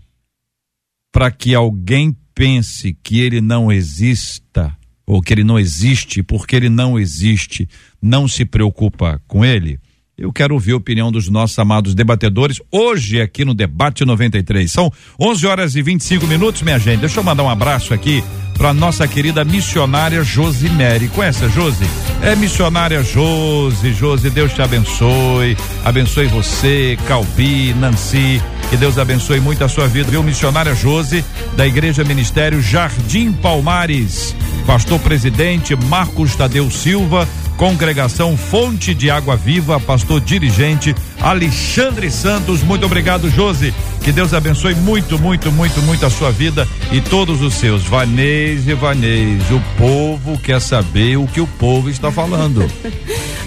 [1.12, 6.68] para que alguém pense que ele não exista ou que ele não existe, porque ele
[6.68, 7.68] não existe,
[8.00, 9.78] não se preocupa com ele?
[10.20, 14.70] Eu quero ouvir a opinião dos nossos amados debatedores hoje aqui no Debate 93.
[14.70, 17.00] São 11 horas e 25 minutos, minha gente.
[17.00, 18.22] Deixa eu mandar um abraço aqui
[18.58, 21.08] para nossa querida missionária Josimere.
[21.08, 21.86] Conhece a Josi?
[22.20, 23.94] É missionária Josi.
[23.94, 25.56] Josi, Deus te abençoe.
[25.82, 28.42] Abençoe você, Calbi, Nancy.
[28.68, 30.22] Que Deus abençoe muito a sua vida, viu?
[30.22, 31.24] Missionária Josi,
[31.56, 34.36] da Igreja Ministério Jardim Palmares.
[34.66, 37.26] Pastor presidente Marcos Tadeu Silva
[37.60, 42.62] Congregação Fonte de Água Viva, pastor dirigente Alexandre Santos.
[42.62, 43.74] Muito obrigado, Josi.
[44.02, 47.84] Que Deus abençoe muito, muito, muito, muito a sua vida e todos os seus.
[47.84, 52.64] Vanês e Vanês, o povo quer saber o que o povo está falando.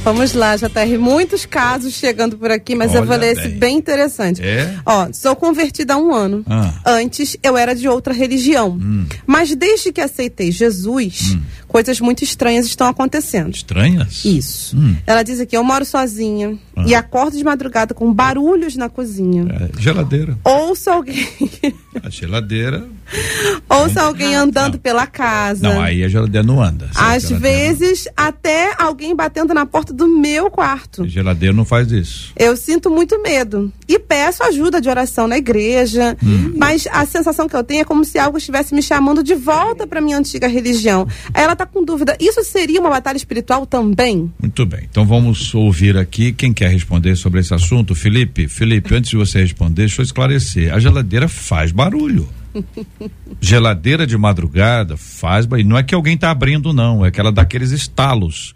[0.03, 0.99] Vamos lá, JR.
[0.99, 4.41] Muitos casos chegando por aqui, mas Olha eu ler esse bem interessante.
[4.43, 4.75] É?
[4.86, 6.43] Ó, sou convertida há um ano.
[6.45, 6.73] Ah.
[6.86, 8.71] Antes eu era de outra religião.
[8.71, 9.05] Hum.
[9.25, 11.41] Mas desde que aceitei Jesus, hum.
[11.69, 13.55] coisas muito estranhas estão acontecendo.
[13.55, 14.25] Estranhas?
[14.25, 14.75] Isso.
[14.75, 14.97] Hum.
[15.07, 16.83] Ela diz aqui: eu moro sozinha ah.
[16.86, 17.62] e acordo de madrugada
[17.93, 19.45] com barulhos na cozinha.
[19.49, 20.38] É, geladeira.
[20.43, 21.28] Ouço alguém.
[22.02, 22.86] a geladeira.
[23.69, 24.80] Ouço alguém andando não.
[24.80, 25.67] pela casa.
[25.67, 26.89] Não, aí a geladeira não anda.
[26.95, 28.26] Às vezes, não.
[28.26, 31.04] até alguém batendo na porta do meu quarto.
[31.04, 32.32] A geladeira não faz isso.
[32.36, 33.71] Eu sinto muito medo.
[33.88, 36.17] E peço ajuda de oração na igreja.
[36.23, 36.54] Hum.
[36.58, 39.86] Mas a sensação que eu tenho é como se algo estivesse me chamando de volta
[39.86, 41.08] para minha antiga religião.
[41.34, 44.32] Ela está com dúvida: isso seria uma batalha espiritual também?
[44.39, 44.88] Muito bem.
[44.89, 47.95] Então vamos ouvir aqui quem quer responder sobre esse assunto.
[47.95, 50.73] Felipe, Felipe, antes de você responder, deixa eu esclarecer.
[50.73, 52.27] A geladeira faz barulho.
[53.41, 55.67] Geladeira de madrugada faz barulho.
[55.67, 57.05] Não é que alguém está abrindo, não.
[57.05, 58.53] É que ela dá aqueles estalos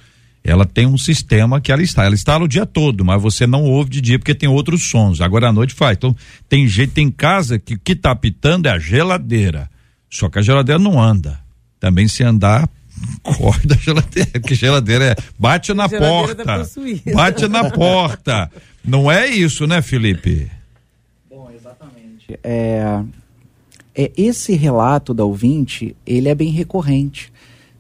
[0.48, 3.66] ela tem um sistema que ela está, ela está o dia todo, mas você não
[3.66, 5.20] ouve de dia porque tem outros sons.
[5.20, 5.98] Agora à noite faz.
[5.98, 6.16] Então,
[6.48, 9.70] tem gente, tem casa que que tá apitando é a geladeira.
[10.10, 11.38] Só que a geladeira não anda.
[11.82, 12.70] Também se andar,
[13.24, 16.44] corre da geladeira, porque geladeira é bate na porta.
[16.44, 16.66] Tá
[17.14, 18.52] bate na porta.
[18.84, 20.50] Não é isso, né, Felipe?
[21.30, 22.40] Bom, exatamente.
[22.44, 23.02] É,
[23.96, 27.32] é esse relato da ouvinte, ele é bem recorrente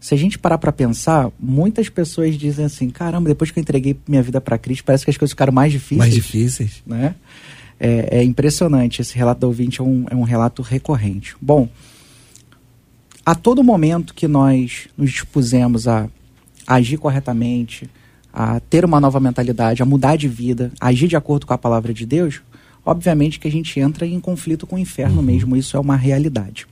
[0.08, 3.97] se a gente parar para pensar, muitas pessoas dizem assim: caramba, depois que eu entreguei
[4.08, 5.97] minha vida para Cristo, parece que as coisas ficaram mais difíceis.
[5.99, 6.84] Mais difíceis.
[6.86, 7.13] Né?
[7.77, 9.01] É, é impressionante.
[9.01, 11.36] Esse relato do ouvinte é um, é um relato recorrente.
[11.41, 11.67] Bom,
[13.28, 16.08] a todo momento que nós nos dispusemos a,
[16.66, 17.90] a agir corretamente,
[18.32, 21.58] a ter uma nova mentalidade, a mudar de vida, a agir de acordo com a
[21.58, 22.40] palavra de Deus,
[22.86, 25.24] obviamente que a gente entra em conflito com o inferno uhum.
[25.24, 26.66] mesmo, isso é uma realidade.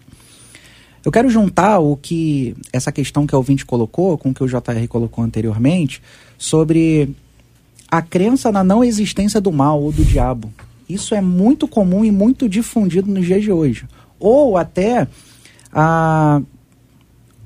[1.03, 4.47] Eu quero juntar o que essa questão que o ouvinte colocou com o que o
[4.47, 6.01] JR colocou anteriormente
[6.37, 7.09] sobre
[7.91, 10.53] a crença na não existência do mal ou do diabo.
[10.87, 13.85] Isso é muito comum e muito difundido nos dias de hoje.
[14.17, 15.05] Ou até
[15.75, 16.41] a,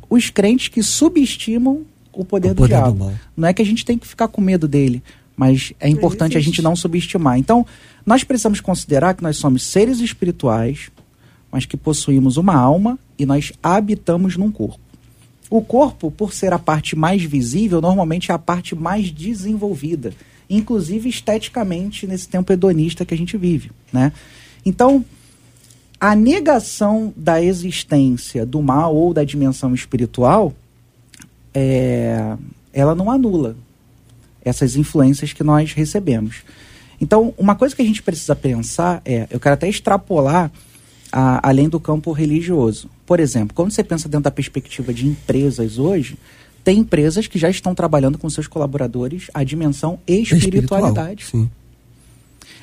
[0.07, 1.81] os crentes que subestimam
[2.13, 3.05] o poder, o do diabo.
[3.05, 5.01] Do não é que a gente tem que ficar com medo dele,
[5.35, 7.39] mas é importante a gente não subestimar.
[7.39, 7.65] Então,
[8.05, 10.91] nós precisamos considerar que nós somos seres espirituais,
[11.51, 14.79] mas que possuímos uma alma e nós habitamos num corpo.
[15.49, 20.13] O corpo, por ser a parte mais visível, normalmente é a parte mais desenvolvida,
[20.47, 24.11] inclusive esteticamente nesse tempo hedonista que a gente vive, né?
[24.63, 25.03] Então,
[25.99, 30.53] a negação da existência do mal ou da dimensão espiritual,
[31.53, 32.37] é,
[32.73, 33.55] ela não anula.
[34.41, 36.43] essas influências que nós recebemos.
[37.01, 40.51] Então, uma coisa que a gente precisa pensar é, eu quero até extrapolar
[41.11, 42.89] a, além do campo religioso.
[43.05, 46.17] Por exemplo, quando você pensa dentro da perspectiva de empresas hoje,
[46.63, 51.23] tem empresas que já estão trabalhando com seus colaboradores a dimensão espiritualidade.
[51.23, 51.51] Espiritual,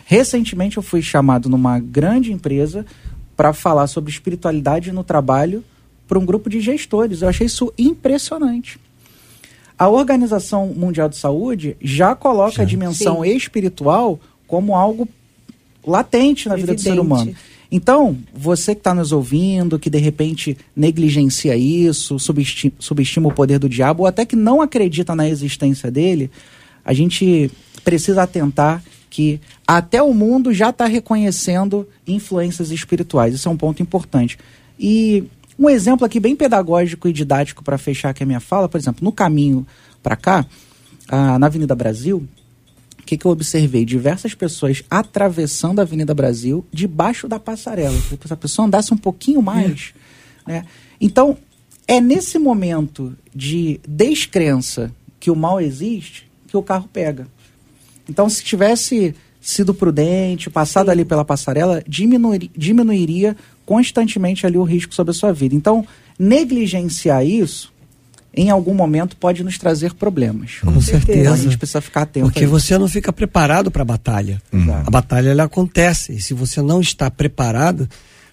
[0.04, 2.86] Recentemente eu fui chamado numa grande empresa
[3.36, 5.62] para falar sobre espiritualidade no trabalho
[6.08, 7.22] para um grupo de gestores.
[7.22, 8.78] Eu achei isso impressionante.
[9.78, 12.62] A Organização Mundial de Saúde já coloca Já.
[12.62, 13.36] a dimensão Sim.
[13.36, 15.06] espiritual como algo
[15.86, 17.06] latente na vida do ser Evidente.
[17.06, 17.34] humano.
[17.70, 23.58] Então, você que está nos ouvindo, que de repente negligencia isso, subesti- subestima o poder
[23.58, 26.30] do diabo, ou até que não acredita na existência dele,
[26.84, 27.50] a gente
[27.84, 28.82] precisa atentar
[29.16, 33.34] que até o mundo já está reconhecendo influências espirituais.
[33.34, 34.38] Isso é um ponto importante.
[34.78, 35.24] E
[35.58, 39.02] um exemplo aqui bem pedagógico e didático para fechar aqui a minha fala, por exemplo,
[39.02, 39.66] no caminho
[40.02, 40.44] para cá,
[41.08, 42.28] ah, na Avenida Brasil,
[43.00, 43.86] o que, que eu observei?
[43.86, 47.98] Diversas pessoas atravessando a Avenida Brasil debaixo da passarela.
[47.98, 49.94] Se a pessoa andasse um pouquinho mais.
[50.46, 50.66] Né?
[51.00, 51.38] Então,
[51.88, 57.26] é nesse momento de descrença que o mal existe que o carro pega.
[58.08, 64.94] Então, se tivesse sido prudente, passado ali pela passarela, diminuir, diminuiria constantemente ali o risco
[64.94, 65.54] sobre a sua vida.
[65.54, 65.86] Então,
[66.18, 67.72] negligenciar isso,
[68.34, 70.58] em algum momento, pode nos trazer problemas.
[70.60, 71.36] Com Então, a certeza.
[71.36, 72.26] gente precisa ficar atento.
[72.26, 74.42] Porque você não fica preparado para a batalha.
[74.84, 76.12] A batalha ela acontece.
[76.14, 77.88] E se você não está preparado,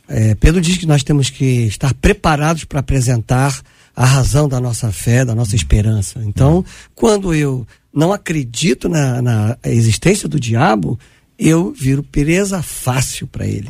[0.08, 3.62] é, Pedro diz que nós temos que estar preparados para apresentar
[3.96, 6.22] a razão da nossa fé, da nossa esperança.
[6.26, 6.64] Então,
[6.96, 11.00] quando eu não acredito na, na existência do diabo,
[11.38, 13.70] eu viro presa fácil para ele.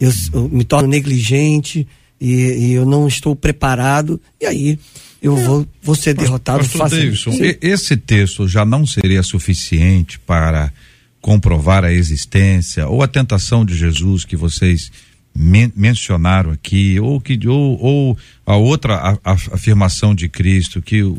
[0.00, 1.86] Eu, s- eu me torno negligente
[2.20, 4.20] e, e eu não estou preparado.
[4.40, 4.78] E aí
[5.22, 7.24] eu vou, vou ser derrotado Pastor facilmente.
[7.24, 10.72] Davidson, esse texto já não seria suficiente para
[11.20, 14.90] comprovar a existência ou a tentação de Jesus que vocês
[15.34, 21.02] men- mencionaram aqui, ou que ou, ou a outra a- a- afirmação de Cristo que
[21.02, 21.16] uh,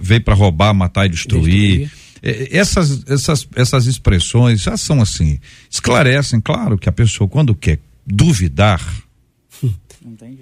[0.00, 1.90] veio para roubar, matar e destruir.
[2.22, 5.38] Eh, Essas, essas, essas expressões já são assim,
[5.70, 8.80] esclarecem, claro, que a pessoa, quando quer duvidar,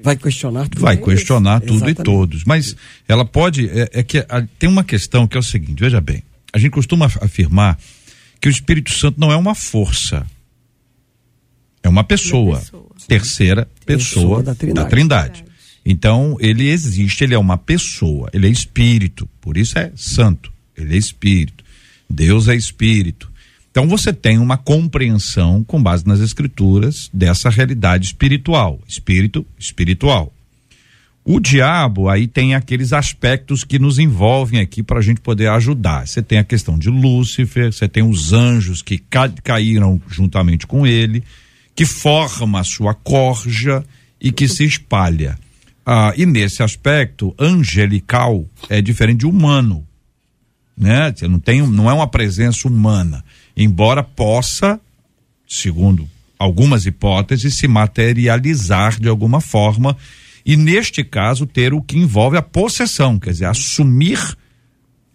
[0.02, 0.82] Vai questionar tudo.
[0.82, 2.00] vai questionar tudo Exatamente.
[2.00, 2.44] e todos.
[2.44, 2.76] Mas
[3.08, 3.66] ela pode.
[3.70, 6.22] É, é que a- tem uma questão que é o seguinte: veja bem,
[6.52, 7.78] a gente costuma af- afirmar
[8.40, 10.26] que o Espírito Santo não é uma força,
[11.84, 12.86] é uma pessoa, pessoa.
[13.06, 14.90] terceira pessoa, Pessoa da Trindade.
[14.90, 15.44] Trindade.
[15.84, 20.94] Então, ele existe, ele é uma pessoa, ele é espírito, por isso é santo, ele
[20.94, 21.62] é espírito.
[22.08, 23.30] Deus é espírito.
[23.70, 30.32] Então você tem uma compreensão com base nas escrituras dessa realidade espiritual, espírito espiritual.
[31.24, 36.06] O diabo aí tem aqueles aspectos que nos envolvem aqui para a gente poder ajudar.
[36.06, 40.86] Você tem a questão de Lúcifer, você tem os anjos que ca caíram juntamente com
[40.86, 41.24] ele,
[41.74, 43.84] que forma a sua corja
[44.20, 45.38] e que se espalha.
[45.84, 49.86] Ah, e nesse aspecto, angelical é diferente de humano
[50.76, 51.12] né?
[51.14, 53.24] Você não tem, não é uma presença humana,
[53.56, 54.80] embora possa,
[55.48, 56.08] segundo
[56.38, 59.96] algumas hipóteses, se materializar de alguma forma
[60.44, 64.18] e neste caso ter o que envolve a possessão, quer dizer, assumir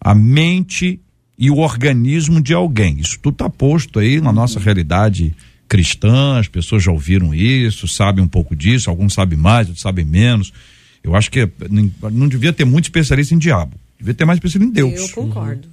[0.00, 0.98] a mente
[1.38, 2.98] e o organismo de alguém.
[2.98, 5.34] Isso tudo está posto aí na nossa realidade
[5.70, 10.04] cristã, as pessoas já ouviram isso, sabem um pouco disso, alguns sabem mais, outros sabem
[10.04, 10.52] menos.
[11.02, 14.72] Eu acho que não, devia ter muito especialista em diabo, devia ter mais especialista em
[14.74, 15.00] Deus.
[15.00, 15.68] Eu concordo.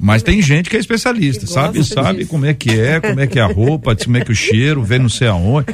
[0.00, 1.84] Mas tem gente que é especialista, Que sabe?
[1.84, 2.30] Sabe disso.
[2.30, 4.82] como é que é, como é que é a roupa, como é que o cheiro,
[4.82, 5.66] vem não sei aonde.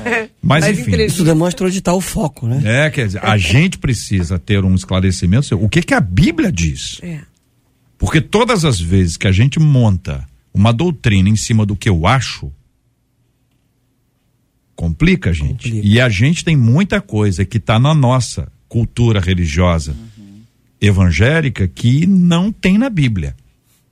[0.43, 1.01] Mas Mas enfim.
[1.01, 2.61] Isso demonstra onde está o foco, né?
[2.65, 5.55] É, quer dizer, a gente precisa ter um esclarecimento.
[5.55, 6.99] O que que a Bíblia diz?
[7.01, 7.21] É.
[7.97, 12.07] Porque todas as vezes que a gente monta uma doutrina em cima do que eu
[12.07, 12.53] acho,
[14.79, 15.69] complica, gente.
[15.69, 15.87] Complica.
[15.89, 19.97] E a gente tem muita coisa que está na nossa cultura religiosa
[20.81, 23.35] evangélica que não tem na Bíblia.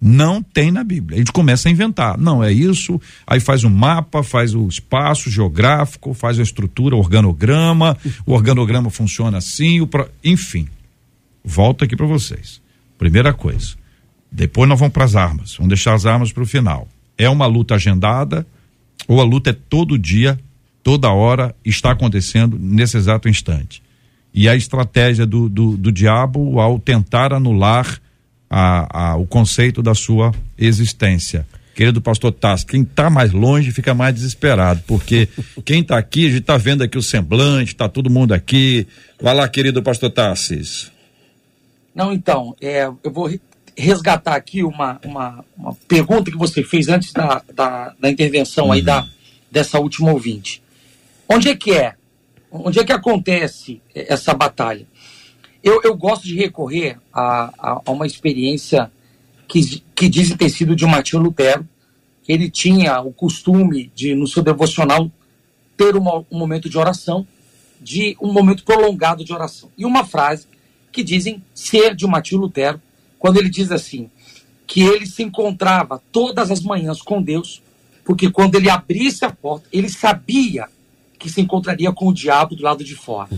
[0.00, 1.16] Não tem na Bíblia.
[1.16, 2.16] A gente começa a inventar.
[2.16, 3.00] Não, é isso.
[3.26, 7.96] Aí faz um mapa, faz o espaço geográfico, faz a estrutura, o organograma.
[8.24, 9.80] O organograma funciona assim.
[9.80, 10.08] O pro...
[10.22, 10.68] Enfim,
[11.44, 12.60] volto aqui para vocês.
[12.96, 13.74] Primeira coisa.
[14.30, 15.56] Depois nós vamos para as armas.
[15.56, 16.86] Vamos deixar as armas para o final.
[17.18, 18.46] É uma luta agendada
[19.08, 20.38] ou a luta é todo dia,
[20.86, 23.82] toda hora, está acontecendo nesse exato instante?
[24.32, 28.00] E a estratégia do, do, do diabo ao tentar anular
[28.48, 31.44] a, a, o conceito da sua existência.
[31.74, 35.28] Querido pastor Tassi, quem está mais longe fica mais desesperado, porque
[35.66, 38.86] quem está aqui, a gente está vendo aqui o semblante, está todo mundo aqui.
[39.20, 40.92] Vai lá, querido pastor Tassis.
[41.92, 43.40] Não, então, é, eu vou re-
[43.76, 48.82] resgatar aqui uma, uma, uma pergunta que você fez antes da, da, da intervenção aí
[48.82, 49.04] da,
[49.50, 50.64] dessa última ouvinte.
[51.28, 51.94] Onde é que é?
[52.50, 54.86] Onde é que acontece essa batalha?
[55.62, 58.90] Eu, eu gosto de recorrer a, a, a uma experiência
[59.48, 61.66] que, que dizem ter sido de Martinho Lutero,
[62.22, 65.10] que ele tinha o costume de, no seu devocional,
[65.76, 67.26] ter uma, um momento de oração,
[67.80, 69.70] de um momento prolongado de oração.
[69.76, 70.46] E uma frase
[70.92, 72.80] que dizem ser de Martinho Lutero,
[73.18, 74.10] quando ele diz assim,
[74.66, 77.62] que ele se encontrava todas as manhãs com Deus,
[78.04, 80.68] porque quando ele abrisse a porta, ele sabia
[81.18, 83.30] que se encontraria com o diabo do lado de fora.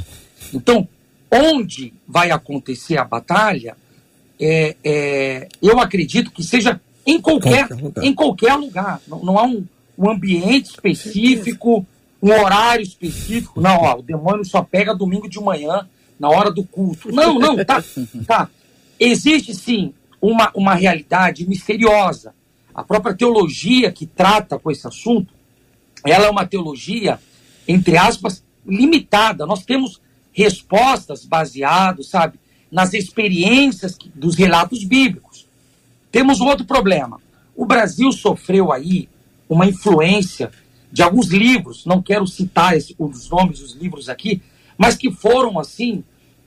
[0.53, 0.89] Então,
[1.31, 3.77] onde vai acontecer a batalha,
[4.41, 8.05] é, é, eu acredito que seja em qualquer, qualquer lugar.
[8.05, 9.01] Em qualquer lugar.
[9.09, 9.65] Não, não há um,
[9.97, 11.87] um ambiente específico,
[12.23, 13.61] um horário específico.
[13.61, 17.13] Não, ó, o demônio só pega domingo de manhã, na hora do culto.
[17.13, 17.83] Não, não, tá.
[18.27, 18.51] tá.
[18.99, 22.35] Existe sim uma, uma realidade misteriosa.
[22.75, 25.33] A própria teologia que trata com esse assunto,
[26.05, 27.19] ela é uma teologia,
[27.69, 29.47] entre aspas, limitada.
[29.47, 30.01] Nós temos
[30.33, 32.41] respostas baseadas, sabe,
[32.73, 35.47] nas experiências dos relatos bíblicos.
[36.11, 37.21] Temos outro problema.
[37.55, 39.09] O Brasil sofreu aí
[39.49, 40.51] uma influência
[40.91, 44.41] de alguns livros, não quero citar esse, os nomes dos livros aqui,
[44.77, 46.03] mas que foram, assim,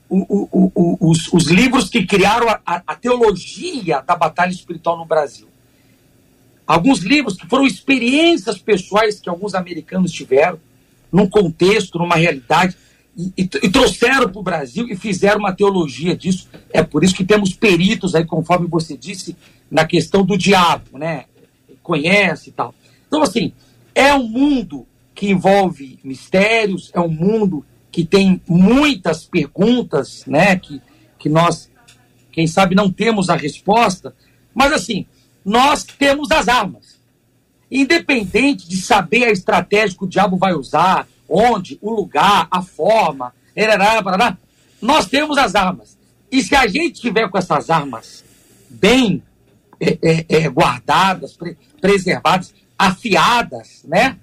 [0.08, 5.04] o, o, o, os, os, livros que criaram a, a, teologia da batalha espiritual no
[5.04, 5.46] Brasil.
[6.66, 10.58] Alguns livros que foram experiências pessoais que alguns americanos tiveram,
[11.12, 12.76] num contexto, numa realidade,
[13.16, 16.48] e, e, e trouxeram para o Brasil e fizeram uma teologia disso.
[16.70, 19.36] É por isso que temos peritos aí, conforme você disse,
[19.70, 21.26] na questão do diabo, né?
[21.82, 22.74] Conhece e tal.
[23.06, 23.52] Então, assim,
[23.94, 30.56] é um mundo que envolve mistérios, é um mundo que tem muitas perguntas, né?
[30.56, 30.80] Que,
[31.18, 31.70] que nós,
[32.30, 34.14] quem sabe, não temos a resposta,
[34.54, 35.04] mas assim,
[35.44, 37.01] nós temos as armas.
[37.74, 43.32] Independente de saber a estratégia que o diabo vai usar, onde, o lugar, a forma,
[44.82, 45.96] nós temos as armas.
[46.30, 48.22] E se a gente tiver com essas armas
[48.68, 49.22] bem
[49.80, 54.18] é, é, é, guardadas, pre preservadas, afiadas, né?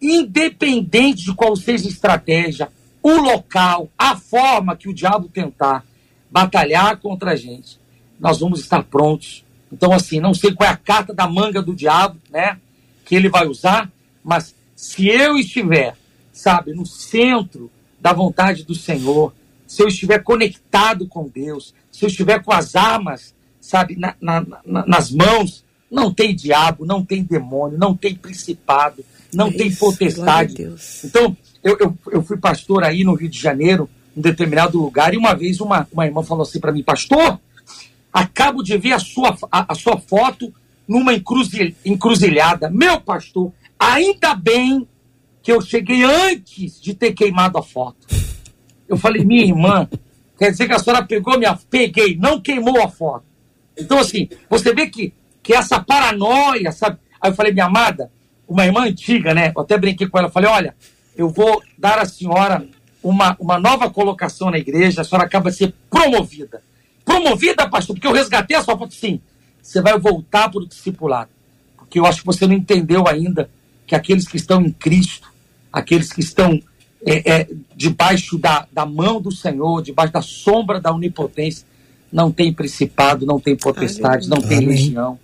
[0.00, 2.70] Independente de qual seja a estratégia,
[3.02, 5.84] o local, a forma que o diabo tentar
[6.30, 7.78] batalhar contra a gente,
[8.18, 9.44] nós vamos estar prontos.
[9.72, 12.58] Então, assim, não sei qual é a carta da manga do diabo, né?
[13.04, 13.90] Que ele vai usar,
[14.22, 15.94] mas se eu estiver
[16.40, 19.34] sabe, no centro da vontade do Senhor,
[19.66, 24.46] se eu estiver conectado com Deus, se eu estiver com as armas, sabe, na, na,
[24.64, 29.66] na, nas mãos, não tem diabo, não tem demônio, não tem principado, não é tem
[29.68, 30.72] isso, potestade.
[31.04, 35.18] Então, eu, eu, eu fui pastor aí no Rio de Janeiro, em determinado lugar, e
[35.18, 37.38] uma vez uma, uma irmã falou assim para mim, pastor,
[38.12, 40.52] acabo de ver a sua, a, a sua foto
[40.86, 42.68] numa encruzilhada.
[42.68, 44.86] Meu pastor, ainda bem
[45.42, 48.06] que eu cheguei antes de ter queimado a foto.
[48.88, 49.88] Eu falei, minha irmã,
[50.36, 51.56] quer dizer que a senhora pegou minha.
[51.70, 53.24] Peguei, não queimou a foto.
[53.78, 56.98] Então, assim, você vê que, que essa paranoia, sabe?
[57.20, 58.10] Aí eu falei, minha amada,
[58.48, 59.52] uma irmã antiga, né?
[59.54, 60.74] Eu até brinquei com ela, falei, olha,
[61.16, 62.66] eu vou dar à senhora
[63.02, 66.62] uma, uma nova colocação na igreja, a senhora acaba de ser promovida.
[67.10, 69.20] Promovida, pastor, porque eu resgatei a sua foto, sim.
[69.60, 71.30] Você vai voltar para o discipulado.
[71.76, 73.50] Porque eu acho que você não entendeu ainda
[73.86, 75.28] que aqueles que estão em Cristo,
[75.72, 76.60] aqueles que estão
[77.04, 81.66] é, é, debaixo da, da mão do Senhor, debaixo da sombra da onipotência,
[82.12, 85.18] não tem principado, não tem potestade, não tem legião,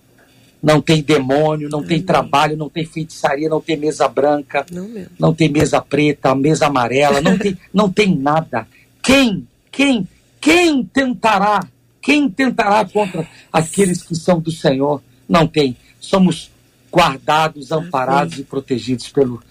[0.61, 5.33] não tem demônio, não tem trabalho, não tem feitiçaria, não tem mesa branca, não, não
[5.33, 8.67] tem mesa preta, mesa amarela, não tem, não tem nada.
[9.03, 10.07] Quem, quem,
[10.41, 11.61] quem tentará,
[12.07, 15.03] quem tentará contra aqueles que são do Senhor?
[15.27, 15.75] Não tem.
[15.99, 16.49] Somos
[16.89, 19.43] guardados, amparados e protegidos pelo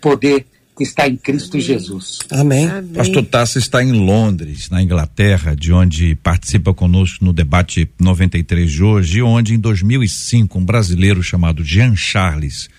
[0.00, 1.66] poder que está em Cristo Amém.
[1.66, 2.18] Jesus.
[2.30, 2.66] Amém.
[2.66, 2.92] Amém.
[2.94, 8.82] Pastor Tassi está em Londres, na Inglaterra, de onde participa conosco no debate 93 de
[8.82, 12.70] hoje, onde em 2005 um brasileiro chamado Jean Charles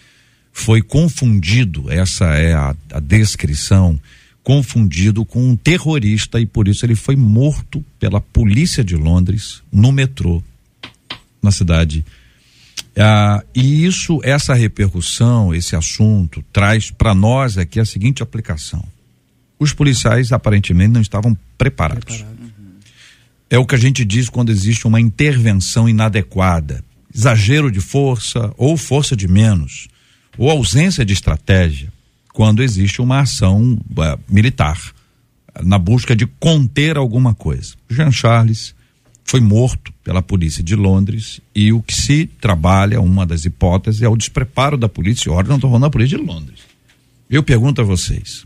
[0.52, 4.00] foi confundido, essa é a, a descrição,
[4.44, 9.92] confundido com um terrorista e por isso ele foi morto pela polícia de Londres no
[9.92, 10.42] metrô,
[11.42, 12.06] na cidade de
[13.02, 18.84] ah, e isso, essa repercussão, esse assunto, traz para nós aqui a seguinte aplicação.
[19.58, 22.18] Os policiais aparentemente não estavam preparados.
[22.18, 22.40] Preparado.
[23.50, 26.84] É o que a gente diz quando existe uma intervenção inadequada,
[27.14, 29.88] exagero de força ou força de menos,
[30.38, 31.92] ou ausência de estratégia,
[32.34, 34.80] quando existe uma ação uh, militar
[35.64, 37.74] na busca de conter alguma coisa.
[37.90, 38.76] Jean Charles
[39.24, 44.08] foi morto pela polícia de Londres e o que se trabalha, uma das hipóteses, é
[44.08, 46.62] o despreparo da polícia, órgão, da polícia de Londres.
[47.30, 48.46] Eu pergunto a vocês,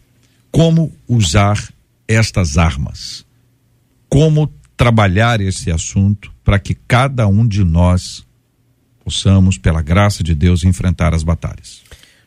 [0.51, 1.57] como usar
[2.07, 3.25] estas armas?
[4.09, 8.25] Como trabalhar esse assunto para que cada um de nós
[9.03, 11.81] possamos, pela graça de Deus, enfrentar as batalhas?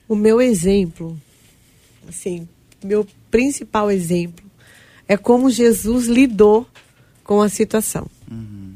[0.09, 1.21] O meu exemplo,
[2.09, 2.49] assim,
[2.85, 4.45] meu principal exemplo
[5.09, 6.67] é como Jesus lidou
[7.23, 8.09] com a situação.
[8.31, 8.75] Uhum.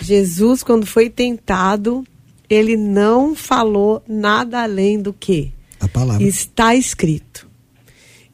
[0.00, 2.06] Jesus, quando foi tentado,
[2.48, 7.48] ele não falou nada além do que a palavra está escrito.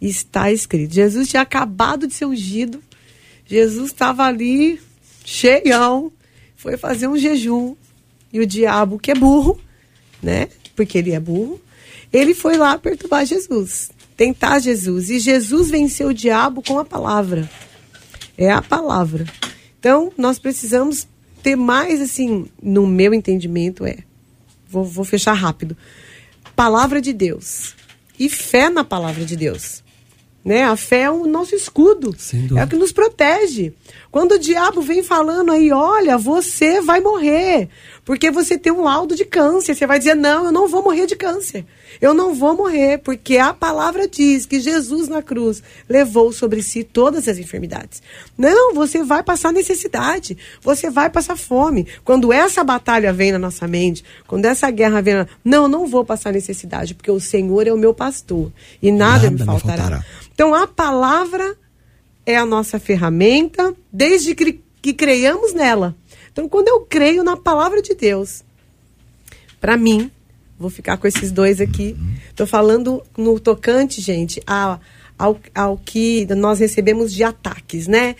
[0.00, 0.94] Está escrito.
[0.94, 2.82] Jesus tinha acabado de ser ungido.
[3.46, 4.80] Jesus estava ali
[5.24, 6.12] cheião,
[6.56, 7.76] foi fazer um jejum
[8.32, 9.60] e o diabo que é burro,
[10.22, 10.48] né?
[10.74, 11.60] Porque ele é burro,
[12.12, 17.48] ele foi lá perturbar Jesus, tentar Jesus e Jesus venceu o diabo com a palavra.
[18.36, 19.26] É a palavra.
[19.78, 21.06] Então, nós precisamos
[21.42, 23.98] ter mais, assim, no meu entendimento, é.
[24.68, 25.76] Vou, vou fechar rápido.
[26.54, 27.74] Palavra de Deus.
[28.18, 29.82] E fé na palavra de Deus.
[30.44, 30.64] Né?
[30.64, 32.14] A fé é o nosso escudo.
[32.56, 33.72] É o que nos protege.
[34.10, 37.68] Quando o diabo vem falando aí, olha, você vai morrer,
[38.04, 41.06] porque você tem um laudo de câncer, você vai dizer: "Não, eu não vou morrer
[41.06, 41.64] de câncer".
[42.00, 46.82] Eu não vou morrer, porque a palavra diz que Jesus na cruz levou sobre si
[46.82, 48.02] todas as enfermidades.
[48.36, 51.86] Não, você vai passar necessidade, você vai passar fome.
[52.04, 55.26] Quando essa batalha vem na nossa mente, quando essa guerra vem, na...
[55.44, 58.50] não, não vou passar necessidade, porque o Senhor é o meu pastor
[58.82, 59.72] e nada, nada me, faltará.
[59.74, 60.04] me faltará.
[60.34, 61.56] Então a palavra
[62.24, 65.94] é a nossa ferramenta, desde que, que creiamos nela.
[66.32, 68.42] Então, quando eu creio na palavra de Deus,
[69.60, 70.10] para mim,
[70.62, 71.96] Vou ficar com esses dois aqui.
[72.30, 74.80] Estou falando no tocante, gente, ao,
[75.18, 78.14] ao, ao que nós recebemos de ataques, né?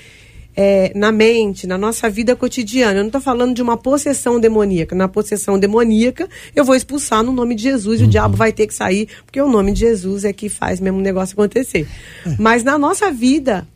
[0.55, 2.99] É, na mente, na nossa vida cotidiana.
[2.99, 4.95] Eu não estou falando de uma possessão demoníaca.
[4.95, 8.67] Na possessão demoníaca, eu vou expulsar no nome de Jesus e o diabo vai ter
[8.67, 11.87] que sair, porque o nome de Jesus é que faz mesmo o negócio acontecer.
[12.27, 12.37] É.
[12.41, 13.69] Mas na nossa vida,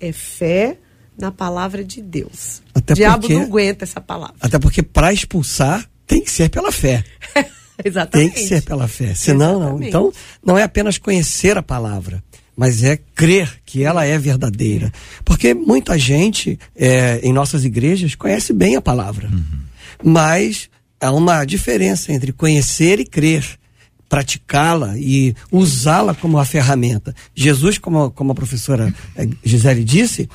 [0.00, 0.76] é fé
[1.22, 2.60] na palavra de Deus.
[2.74, 4.34] Até o diabo porque, não aguenta essa palavra.
[4.40, 7.04] Até porque para expulsar tem que ser pela fé.
[7.84, 8.34] Exatamente.
[8.34, 9.14] Tem que ser pela fé.
[9.14, 9.80] Senão, Exatamente.
[9.80, 9.88] não.
[9.88, 10.12] Então,
[10.44, 12.22] não é apenas conhecer a palavra,
[12.56, 14.92] mas é crer que ela é verdadeira.
[15.24, 19.28] Porque muita gente é, em nossas igrejas conhece bem a palavra.
[19.28, 19.60] Uhum.
[20.02, 20.68] Mas
[21.00, 23.44] há uma diferença entre conhecer e crer
[24.12, 27.14] praticá-la e usá-la como uma ferramenta.
[27.34, 30.28] Jesus, como, como a professora é, Gisele disse,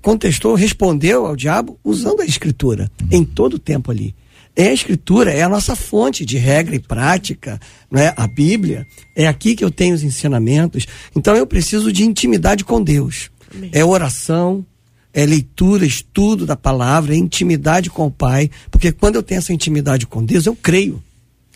[0.00, 3.08] contestou, respondeu ao diabo usando a escritura uhum.
[3.10, 4.14] em todo o tempo ali.
[4.54, 7.60] É a escritura, é a nossa fonte de regra e prática,
[7.90, 8.14] não é?
[8.16, 10.86] A Bíblia, é aqui que eu tenho os ensinamentos.
[11.14, 13.30] Então eu preciso de intimidade com Deus.
[13.54, 13.70] Amém.
[13.72, 14.64] É oração,
[15.12, 19.52] é leitura, estudo da palavra, é intimidade com o Pai, porque quando eu tenho essa
[19.52, 21.02] intimidade com Deus, eu creio.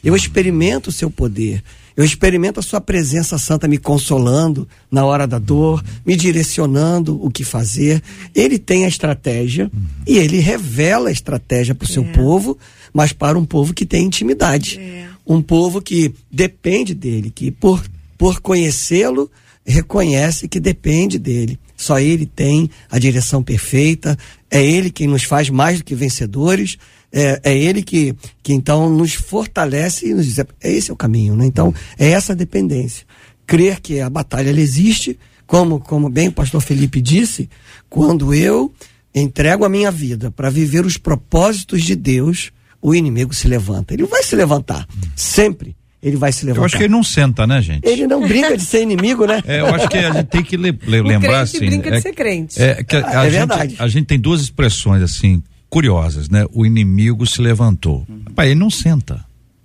[0.03, 1.63] Eu experimento o seu poder.
[2.01, 7.31] Eu experimento a sua presença santa me consolando na hora da dor, me direcionando o
[7.31, 8.03] que fazer.
[8.35, 9.71] Ele tem a estratégia
[10.07, 12.13] e ele revela a estratégia para o seu é.
[12.13, 12.57] povo
[12.93, 14.79] mas para um povo que tem intimidade.
[14.79, 15.09] É.
[15.27, 17.83] Um povo que depende dele, que por,
[18.19, 19.31] por conhecê-lo,
[19.65, 21.59] reconhece que depende dele.
[21.77, 24.19] Só ele tem a direção perfeita,
[24.51, 26.77] é ele quem nos faz mais do que vencedores,
[27.13, 30.97] é, é ele que, que então nos fortalece e nos diz: é, esse é o
[30.97, 31.47] caminho, né?
[31.47, 33.07] Então, é essa dependência.
[33.47, 37.51] Crer que a batalha ela existe, como, como bem o pastor Felipe disse,
[37.89, 38.73] quando eu
[39.13, 43.93] entrego a minha vida para viver os propósitos de Deus, o inimigo se levanta.
[43.93, 44.87] Ele vai se levantar,
[45.17, 45.77] sempre.
[46.03, 46.63] Ele vai se levantar.
[46.63, 47.87] Eu acho que ele não senta, né, gente?
[47.87, 49.43] Ele não brinca de ser inimigo, né?
[49.47, 51.59] É, eu acho que a gente tem que le le lembrar assim.
[51.59, 52.63] brinca é, de ser crente.
[52.63, 53.77] É, que a, a é gente, verdade.
[53.79, 56.45] A gente tem duas expressões assim curiosas, né?
[56.53, 58.05] O inimigo se levantou.
[58.09, 58.25] Uhum.
[58.35, 59.25] Pai, ele não senta.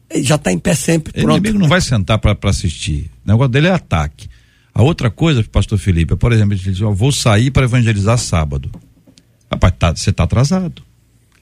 [0.09, 1.11] Ele já está em pé sempre.
[1.11, 1.27] Pronto.
[1.27, 3.09] O inimigo não vai sentar para assistir.
[3.25, 4.29] O negócio dele é ataque.
[4.73, 8.17] A outra coisa, pastor Felipe, é, por exemplo, ele diz: ó, vou sair para evangelizar
[8.17, 8.69] sábado.
[9.51, 10.83] Rapaz, tá, você está atrasado.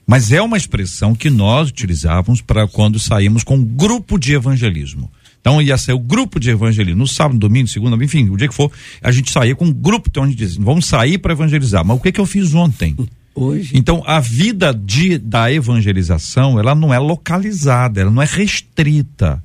[0.06, 5.10] Mas é uma expressão que nós utilizávamos para quando saímos com um grupo de evangelismo.
[5.40, 7.00] Então ia ser o grupo de evangelismo.
[7.00, 8.70] No sábado, domingo, segunda, enfim, o dia que for,
[9.02, 11.84] a gente saía com um grupo, então a gente dizia, vamos sair para evangelizar.
[11.84, 12.96] Mas o que que eu fiz ontem?
[13.34, 13.72] Hoje.
[13.74, 19.42] Então a vida de, da evangelização, ela não é localizada, ela não é restrita.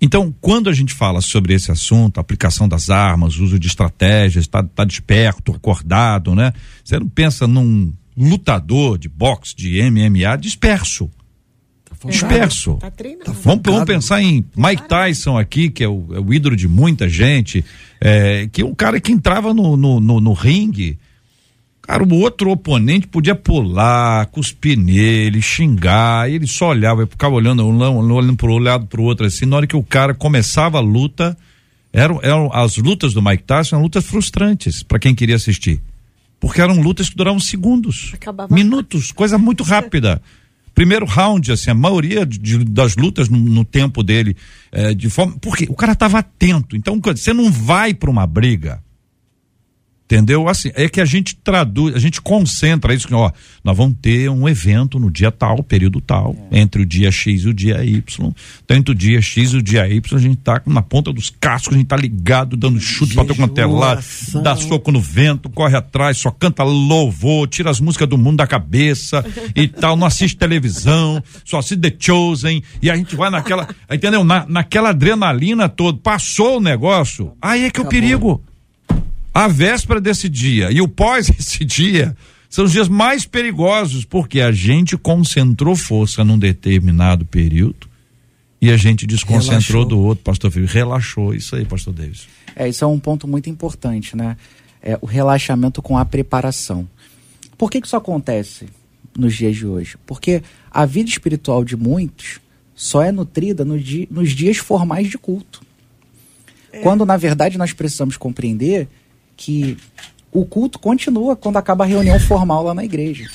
[0.00, 4.62] Então, quando a gente fala sobre esse assunto, aplicação das armas, uso de estratégias, está
[4.62, 6.52] tá desperto, acordado, né?
[6.84, 11.10] Você não pensa num lutador de boxe, de MMA disperso.
[11.88, 12.74] Tá disperso.
[12.74, 16.54] Tá tá vamos, vamos, pensar em Mike Tyson aqui, que é o, é o ídolo
[16.54, 17.64] de muita gente,
[17.98, 20.98] é, que é um cara que entrava no, no, no, no ringue
[21.86, 27.62] Cara, o outro oponente podia pular, cuspir nele, xingar, e ele só olhava, ficava olhando,
[27.66, 29.44] olhando para um lado para o outro assim.
[29.44, 31.36] Na hora que o cara começava a luta,
[31.92, 35.78] eram, eram as lutas do Mike Tyson eram lutas frustrantes para quem queria assistir.
[36.40, 40.22] Porque eram lutas que duravam segundos, Acabava minutos, coisa muito rápida.
[40.74, 44.34] Primeiro round, assim, a maioria de, das lutas no, no tempo dele,
[44.72, 45.36] é, de forma.
[45.38, 46.76] Porque o cara estava atento.
[46.76, 48.82] Então, você não vai para uma briga
[50.06, 50.48] Entendeu?
[50.48, 53.32] Assim, é que a gente traduz, a gente concentra isso, ó,
[53.64, 56.60] nós vamos ter um evento no dia tal, período tal, é.
[56.60, 58.32] entre o dia X e o dia Y.
[58.66, 61.74] Tanto o dia X e o dia Y, a gente tá na ponta dos cascos,
[61.74, 64.04] a gente tá ligado, dando chute para quanto é lado,
[64.42, 68.46] dá soco no vento, corre atrás, só canta louvor, tira as músicas do mundo da
[68.46, 69.24] cabeça
[69.56, 74.22] e tal, não assiste televisão, só assiste The Chosen, e a gente vai naquela, entendeu?
[74.22, 78.44] Na, naquela adrenalina toda, passou o negócio, aí é que é o perigo
[79.34, 82.16] a véspera desse dia e o pós esse dia
[82.48, 87.88] são os dias mais perigosos, porque a gente concentrou força num determinado período
[88.62, 89.84] e a gente desconcentrou relaxou.
[89.84, 90.66] do outro, pastor Filho.
[90.66, 92.28] Relaxou, isso aí, pastor Davis.
[92.54, 94.36] É, isso é um ponto muito importante, né?
[94.80, 96.88] É, o relaxamento com a preparação.
[97.58, 98.66] Por que, que isso acontece
[99.18, 99.96] nos dias de hoje?
[100.06, 102.38] Porque a vida espiritual de muitos
[102.74, 105.60] só é nutrida no di nos dias formais de culto.
[106.72, 106.80] É.
[106.80, 108.88] Quando, na verdade, nós precisamos compreender
[109.36, 109.76] que
[110.32, 113.28] o culto continua quando acaba a reunião formal lá na igreja.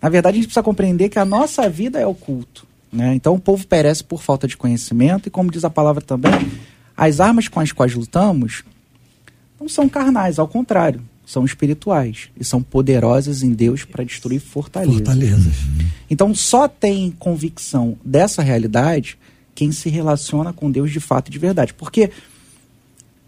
[0.00, 2.66] Na verdade, a gente precisa compreender que a nossa vida é o culto.
[2.92, 3.14] Né?
[3.14, 6.32] Então, o povo perece por falta de conhecimento, e como diz a palavra também,
[6.96, 8.62] as armas com as quais lutamos
[9.60, 14.96] não são carnais, ao contrário, são espirituais e são poderosas em Deus para destruir fortalezas.
[14.96, 15.54] fortalezas.
[16.08, 19.18] Então, só tem convicção dessa realidade
[19.54, 21.74] quem se relaciona com Deus de fato e de verdade.
[21.74, 22.10] Porque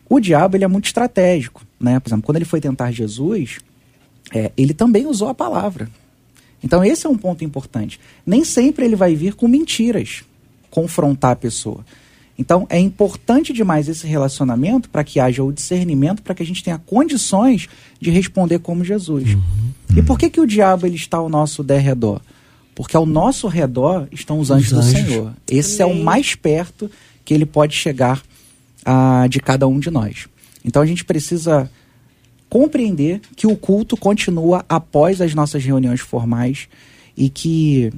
[0.09, 1.64] o diabo ele é muito estratégico.
[1.78, 1.98] Né?
[2.00, 3.59] Por exemplo, quando ele foi tentar Jesus,
[4.32, 5.88] é, ele também usou a palavra.
[6.62, 8.00] Então, esse é um ponto importante.
[8.26, 10.24] Nem sempre ele vai vir com mentiras
[10.70, 11.84] confrontar a pessoa.
[12.38, 16.62] Então, é importante demais esse relacionamento para que haja o discernimento, para que a gente
[16.62, 17.68] tenha condições
[18.00, 19.34] de responder como Jesus.
[19.34, 19.42] Uhum.
[19.96, 22.20] E por que, que o diabo ele está ao nosso derredor?
[22.74, 25.02] Porque ao nosso redor estão os anjos, os anjos.
[25.02, 25.32] do Senhor.
[25.50, 25.96] Esse Amém.
[25.96, 26.88] é o mais perto
[27.24, 28.22] que ele pode chegar
[29.28, 30.28] de cada um de nós.
[30.64, 31.70] Então a gente precisa
[32.49, 36.68] compreender que o culto continua após as nossas reuniões formais
[37.16, 37.93] e que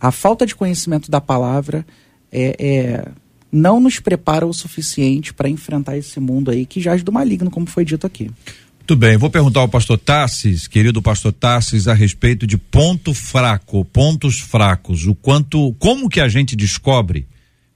[0.00, 1.84] a falta de conhecimento da palavra
[2.30, 3.08] é, é
[3.50, 7.66] não nos prepara o suficiente para enfrentar esse mundo aí que jaz do maligno, como
[7.66, 8.30] foi dito aqui.
[8.78, 13.84] Muito bem, vou perguntar ao pastor Tassis, querido pastor Tassis, a respeito de ponto fraco,
[13.84, 17.26] pontos fracos, o quanto, como que a gente descobre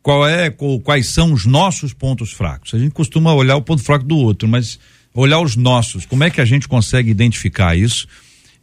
[0.07, 0.54] qual é,
[0.84, 2.72] quais são os nossos pontos fracos.
[2.72, 4.78] A gente costuma olhar o ponto fraco do outro, mas
[5.12, 8.07] olhar os nossos, como é que a gente consegue identificar isso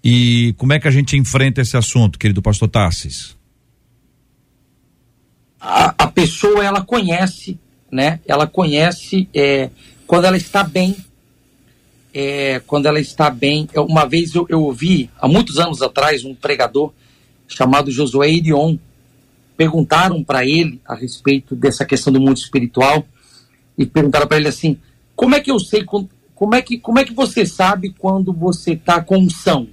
[0.02, 3.36] e como é que a gente enfrenta esse assunto, querido pastor Tassis?
[5.60, 7.60] A, a pessoa, ela conhece,
[7.92, 8.22] né?
[8.26, 9.70] Ela conhece é,
[10.08, 10.96] quando ela está bem,
[12.14, 13.68] é, quando ela está bem.
[13.76, 16.94] Uma vez eu, eu ouvi, há muitos anos atrás, um pregador
[17.50, 18.78] chamado Josué Irion,
[19.64, 23.06] perguntaram para ele a respeito dessa questão do mundo espiritual
[23.78, 24.78] e perguntaram para ele assim:
[25.16, 28.74] como é que eu sei como é que como é que você sabe quando você
[28.74, 29.70] está com unção?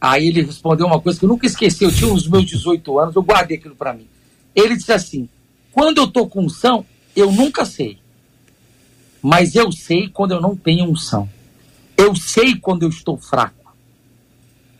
[0.00, 1.84] Aí ele respondeu uma coisa que eu nunca esqueci.
[1.84, 4.06] Eu tinha os meus 18 anos, eu guardei aquilo para mim.
[4.56, 5.28] Ele disse assim:
[5.70, 7.98] quando eu estou com unção, eu nunca sei.
[9.20, 11.28] Mas eu sei quando eu não tenho unção.
[11.98, 13.74] Eu sei quando eu estou fraco.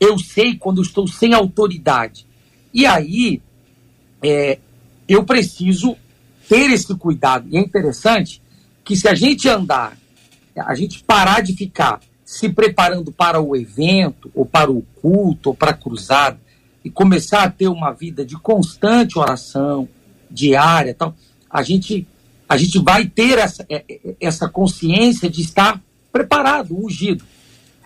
[0.00, 2.26] Eu sei quando eu estou sem autoridade.
[2.72, 3.40] E aí,
[4.22, 4.58] é,
[5.08, 5.96] eu preciso
[6.48, 7.48] ter esse cuidado.
[7.50, 8.42] E é interessante
[8.84, 9.96] que se a gente andar,
[10.56, 15.54] a gente parar de ficar se preparando para o evento, ou para o culto, ou
[15.54, 16.40] para a cruzada,
[16.84, 19.88] e começar a ter uma vida de constante oração,
[20.30, 21.14] diária, tal,
[21.48, 22.06] a gente,
[22.48, 27.24] a gente vai ter essa, é, é, essa consciência de estar preparado, ungido.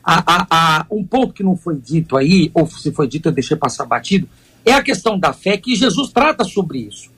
[0.02, 3.32] A, a, a, um pouco que não foi dito aí, ou se foi dito eu
[3.32, 4.28] deixei passar batido,
[4.66, 7.08] é a questão da fé que Jesus trata sobre isso.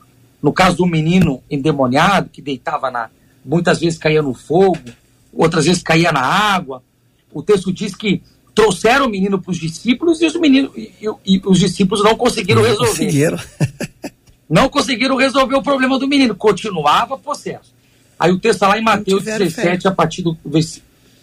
[0.42, 3.08] No caso do menino endemoniado, que deitava na.
[3.44, 4.78] muitas vezes caía no fogo,
[5.32, 6.82] outras vezes caía na água.
[7.32, 8.22] O texto diz que
[8.54, 10.92] trouxeram o menino para os discípulos e os, meninos, e,
[11.24, 12.90] e, os discípulos não conseguiram não resolver.
[12.90, 13.38] Conseguiram.
[14.48, 17.72] não conseguiram resolver o problema do menino, continuava possesso.
[18.18, 19.88] Aí o texto está lá em Mateus 17, fé.
[19.88, 20.36] a partir do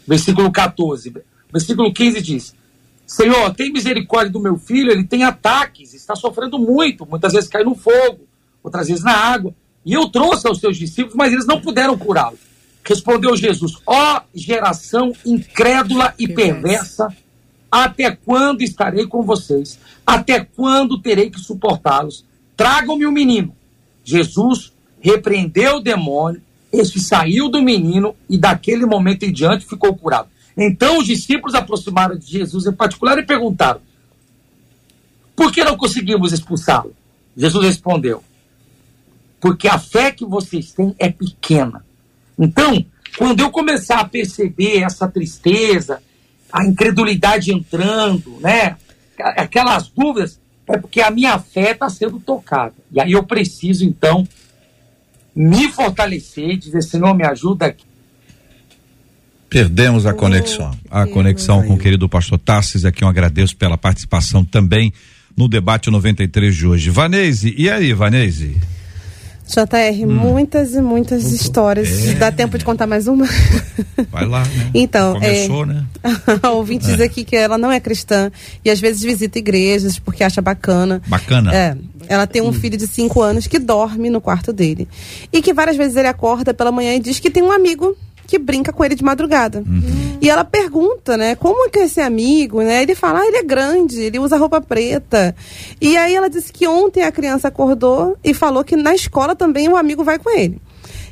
[0.08, 1.14] versículo 14.
[1.52, 2.56] Versículo 15 diz:
[3.06, 7.64] Senhor, tem misericórdia do meu filho, ele tem ataques, está sofrendo muito, muitas vezes cai
[7.64, 8.28] no fogo,
[8.64, 9.54] outras vezes na água.
[9.86, 12.38] E eu trouxe aos seus discípulos, mas eles não puderam curá-lo.
[12.84, 17.16] Respondeu Jesus: Ó oh, geração incrédula e perversa,
[17.72, 19.80] Até quando estarei com vocês?
[20.06, 22.24] Até quando terei que suportá-los?
[22.56, 23.56] Tragam-me o menino.
[24.04, 26.42] Jesus repreendeu o demônio,
[26.72, 30.30] este saiu do menino e daquele momento em diante ficou curado.
[30.58, 33.82] Então os discípulos aproximaram de Jesus em particular e perguntaram:
[35.36, 36.96] Por que não conseguimos expulsá-lo?
[37.36, 38.24] Jesus respondeu:
[39.40, 41.86] Porque a fé que vocês têm é pequena.
[42.38, 42.86] Então,
[43.18, 46.02] quando eu começar a perceber essa tristeza,
[46.52, 48.78] a incredulidade entrando, né?
[49.18, 52.74] Aquelas dúvidas, é porque a minha fé está sendo tocada.
[52.92, 54.28] E aí eu preciso, então,
[55.36, 57.85] me fortalecer dizer, Senhor, me ajuda aqui.
[59.56, 60.78] Perdemos a conexão.
[60.92, 64.92] A conexão com o querido pastor Tassis, aqui eu agradeço pela participação também
[65.34, 66.90] no debate 93 de hoje.
[66.90, 68.58] Vanese, e aí, Vanese?
[69.48, 70.14] JR, hum.
[70.14, 72.06] muitas e muitas histórias.
[72.06, 72.14] É.
[72.16, 73.26] Dá tempo de contar mais uma?
[74.12, 74.72] Vai lá, né?
[74.74, 75.68] Então, Começou, é...
[75.68, 75.86] né?
[76.44, 76.92] a ouvinte é.
[76.92, 78.30] diz aqui que ela não é cristã
[78.62, 81.02] e às vezes visita igrejas porque acha bacana.
[81.08, 81.56] Bacana?
[81.56, 81.78] É.
[82.10, 82.54] Ela tem um hum.
[82.54, 84.86] filho de 5 anos que dorme no quarto dele.
[85.32, 87.96] E que várias vezes ele acorda pela manhã e diz que tem um amigo
[88.26, 89.60] que brinca com ele de madrugada.
[89.60, 90.18] Uhum.
[90.22, 92.82] E ela pergunta, né, como é que é esse amigo, né?
[92.82, 95.36] Ele fala, ah, ele é grande, ele usa roupa preta.
[95.80, 99.70] E aí ela disse que ontem a criança acordou e falou que na escola também
[99.70, 100.60] o amigo vai com ele.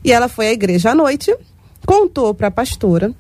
[0.04, 1.36] E ela foi à igreja à noite,
[1.86, 3.14] contou para a pastora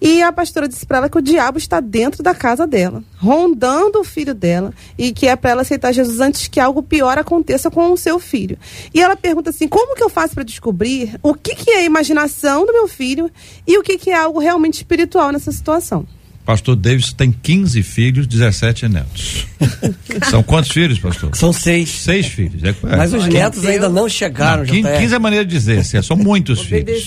[0.00, 3.98] e a pastora disse para ela que o diabo está dentro da casa dela, rondando
[3.98, 7.70] o filho dela, e que é para ela aceitar Jesus antes que algo pior aconteça
[7.70, 8.58] com o seu filho.
[8.92, 11.84] E ela pergunta assim: como que eu faço para descobrir o que, que é a
[11.84, 13.30] imaginação do meu filho
[13.66, 16.06] e o que, que é algo realmente espiritual nessa situação?
[16.46, 19.48] Pastor Davis tem 15 filhos, 17 netos.
[20.30, 21.34] São quantos filhos, pastor?
[21.34, 21.90] São seis.
[21.90, 22.62] Seis filhos.
[22.62, 22.96] É, é.
[22.96, 23.74] Mas os netos Deus.
[23.74, 24.64] ainda não chegaram.
[24.64, 27.04] Não, 15, 15 é maneira de dizer, assim, são muitos filhos.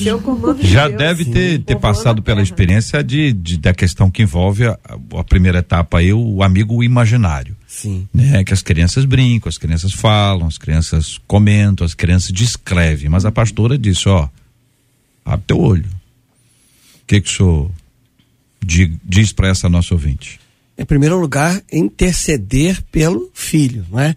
[0.61, 4.77] Já deve ter, ter passado pela experiência de, de, da questão que envolve a,
[5.17, 7.55] a primeira etapa aí, o amigo imaginário.
[7.65, 8.09] Sim.
[8.13, 8.43] Né?
[8.43, 13.07] Que as crianças brincam, as crianças falam, as crianças comentam, as crianças descrevem.
[13.07, 14.27] Mas a pastora disse, ó,
[15.23, 15.85] abre teu olho.
[15.85, 17.71] O que que o senhor
[18.61, 20.39] diz para essa nossa ouvinte?
[20.77, 24.15] Em primeiro lugar, interceder pelo filho, não é?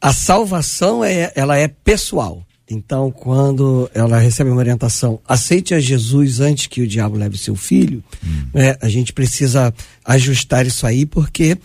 [0.00, 2.46] A salvação é, ela é pessoal.
[2.70, 7.54] Então, quando ela recebe uma orientação, aceite a Jesus antes que o diabo leve seu
[7.54, 8.46] filho, hum.
[8.54, 9.72] né, a gente precisa
[10.04, 11.58] ajustar isso aí, porque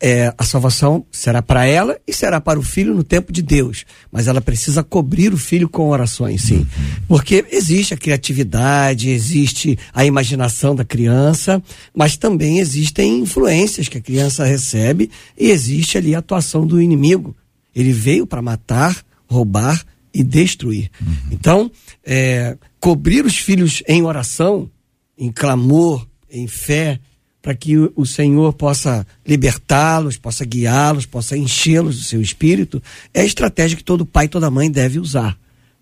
[0.00, 3.84] é, a salvação será para ela e será para o filho no tempo de Deus.
[4.10, 6.58] Mas ela precisa cobrir o filho com orações, sim.
[6.58, 6.66] Uhum.
[7.06, 11.62] Porque existe a criatividade, existe a imaginação da criança,
[11.94, 17.36] mas também existem influências que a criança recebe e existe ali a atuação do inimigo.
[17.74, 20.90] Ele veio para matar, roubar e destruir.
[21.00, 21.16] Uhum.
[21.30, 21.70] Então,
[22.04, 24.70] é, cobrir os filhos em oração,
[25.16, 26.98] em clamor, em fé,
[27.42, 32.82] para que o Senhor possa libertá-los, possa guiá-los, possa enchê-los do seu espírito,
[33.14, 35.36] é a estratégia que todo pai e toda mãe deve usar.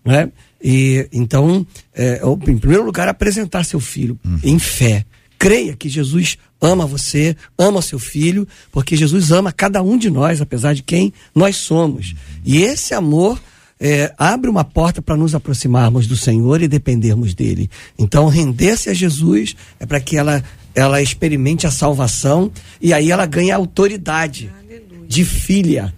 [0.04, 0.30] Né?
[0.62, 4.38] E, então, é, em primeiro lugar, apresentar seu filho uhum.
[4.42, 5.04] em fé.
[5.38, 10.40] Creia que Jesus ama você, ama seu filho, porque Jesus ama cada um de nós,
[10.40, 12.11] apesar de quem nós somos.
[12.11, 12.16] Uhum.
[12.44, 13.40] E esse amor
[13.80, 17.70] é, abre uma porta para nos aproximarmos do Senhor e dependermos dele.
[17.98, 20.42] Então, render-se a Jesus é para que ela
[20.78, 22.50] ela experimente a salvação
[22.80, 25.08] e aí ela ganha autoridade Aleluia.
[25.08, 25.94] de filha.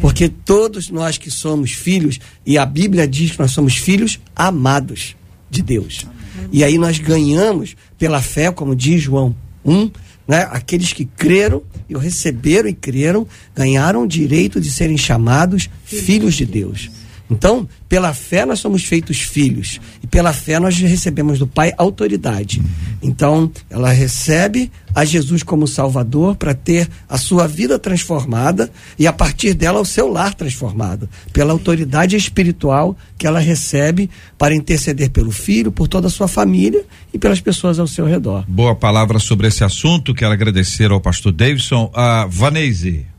[0.00, 5.14] Porque todos nós que somos filhos, e a Bíblia diz que nós somos filhos amados
[5.48, 6.04] de Deus.
[6.50, 9.90] E aí nós ganhamos pela fé, como diz João 1,
[10.26, 10.48] né?
[10.50, 16.44] aqueles que creram e receberam e creram, ganharam o direito de serem chamados filhos de
[16.44, 16.90] Deus.
[17.30, 22.62] Então, pela fé nós somos feitos filhos e pela fé nós recebemos do Pai autoridade.
[23.02, 29.12] Então, ela recebe a Jesus como Salvador para ter a sua vida transformada e a
[29.12, 35.30] partir dela o seu lar transformado, pela autoridade espiritual que ela recebe para interceder pelo
[35.30, 38.44] filho, por toda a sua família e pelas pessoas ao seu redor.
[38.48, 40.14] Boa palavra sobre esse assunto.
[40.14, 41.90] Quero agradecer ao pastor Davidson.
[41.94, 43.17] A Vanese.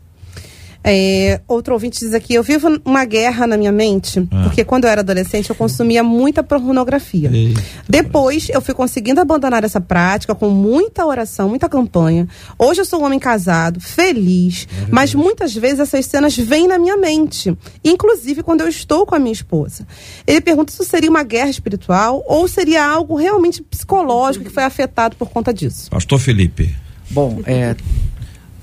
[0.83, 4.43] É, outro ouvinte diz aqui: eu vivo uma guerra na minha mente, ah.
[4.43, 7.29] porque quando eu era adolescente eu consumia muita pornografia.
[7.31, 12.27] Eita, Depois eu fui conseguindo abandonar essa prática com muita oração, muita campanha.
[12.57, 16.95] Hoje eu sou um homem casado, feliz, mas muitas vezes essas cenas vêm na minha
[16.95, 19.85] mente, inclusive quando eu estou com a minha esposa.
[20.25, 25.17] Ele pergunta se seria uma guerra espiritual ou seria algo realmente psicológico que foi afetado
[25.17, 25.89] por conta disso.
[25.89, 26.73] Pastor Felipe.
[27.11, 27.75] Bom, é,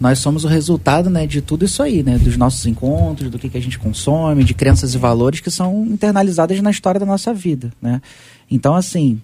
[0.00, 2.18] nós somos o resultado né, de tudo isso aí, né?
[2.18, 5.86] Dos nossos encontros, do que, que a gente consome, de crenças e valores que são
[5.86, 8.02] internalizadas na história da nossa vida, né?
[8.50, 9.20] Então, assim,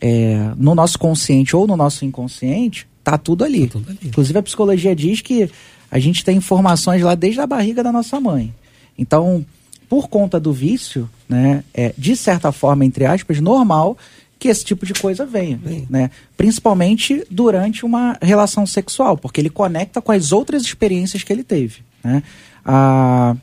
[0.00, 3.66] é, no nosso consciente ou no nosso inconsciente, Tá tudo ali.
[3.66, 3.98] Tá tudo ali.
[4.04, 5.50] Inclusive a psicologia diz que
[5.90, 8.54] a gente tem informações lá desde a barriga da nossa mãe.
[8.96, 9.44] Então,
[9.88, 13.96] por conta do vício, né, é de certa forma, entre aspas, normal
[14.42, 16.10] que esse tipo de coisa venha, né?
[16.36, 21.82] Principalmente durante uma relação sexual, porque ele conecta com as outras experiências que ele teve,
[22.02, 22.24] né?
[22.64, 23.36] Ah,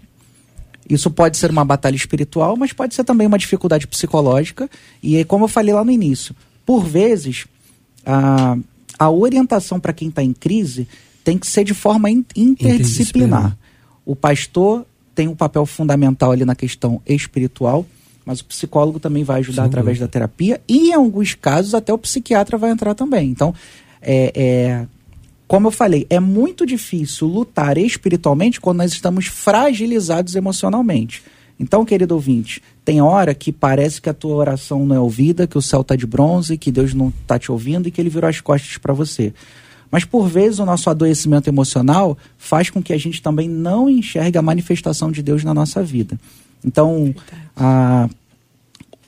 [0.90, 4.70] isso pode ser uma batalha espiritual, mas pode ser também uma dificuldade psicológica.
[5.02, 6.36] E como eu falei lá no início,
[6.66, 7.46] por vezes
[8.06, 8.58] a,
[8.98, 10.86] a orientação para quem está em crise
[11.24, 12.76] tem que ser de forma in- interdisciplinar.
[12.76, 13.58] Interdisciplinar.
[14.06, 14.86] O pastor
[15.16, 17.86] tem um papel fundamental ali na questão espiritual,
[18.30, 21.92] mas o psicólogo também vai ajudar Sem através da terapia e, em alguns casos, até
[21.92, 23.28] o psiquiatra vai entrar também.
[23.28, 23.56] Então,
[24.00, 24.86] é, é,
[25.48, 31.24] como eu falei, é muito difícil lutar espiritualmente quando nós estamos fragilizados emocionalmente.
[31.60, 35.58] Então, querido ouvinte, tem hora que parece que a tua oração não é ouvida, que
[35.58, 38.30] o céu está de bronze, que Deus não está te ouvindo e que ele virou
[38.30, 39.34] as costas para você.
[39.90, 44.38] Mas por vezes o nosso adoecimento emocional faz com que a gente também não enxergue
[44.38, 46.16] a manifestação de Deus na nossa vida.
[46.64, 47.14] Então,
[47.56, 48.10] a,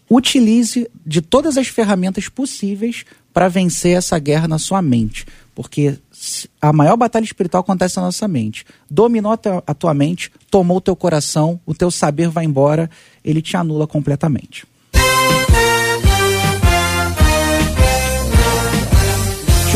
[0.10, 5.26] utilize de todas as ferramentas possíveis para vencer essa guerra na sua mente.
[5.56, 5.97] Porque
[6.62, 8.66] a maior batalha espiritual acontece na nossa mente.
[8.89, 12.89] Dominou a, tua- a tua mente, tomou o teu coração, o teu saber vai embora,
[13.24, 14.66] ele te anula completamente.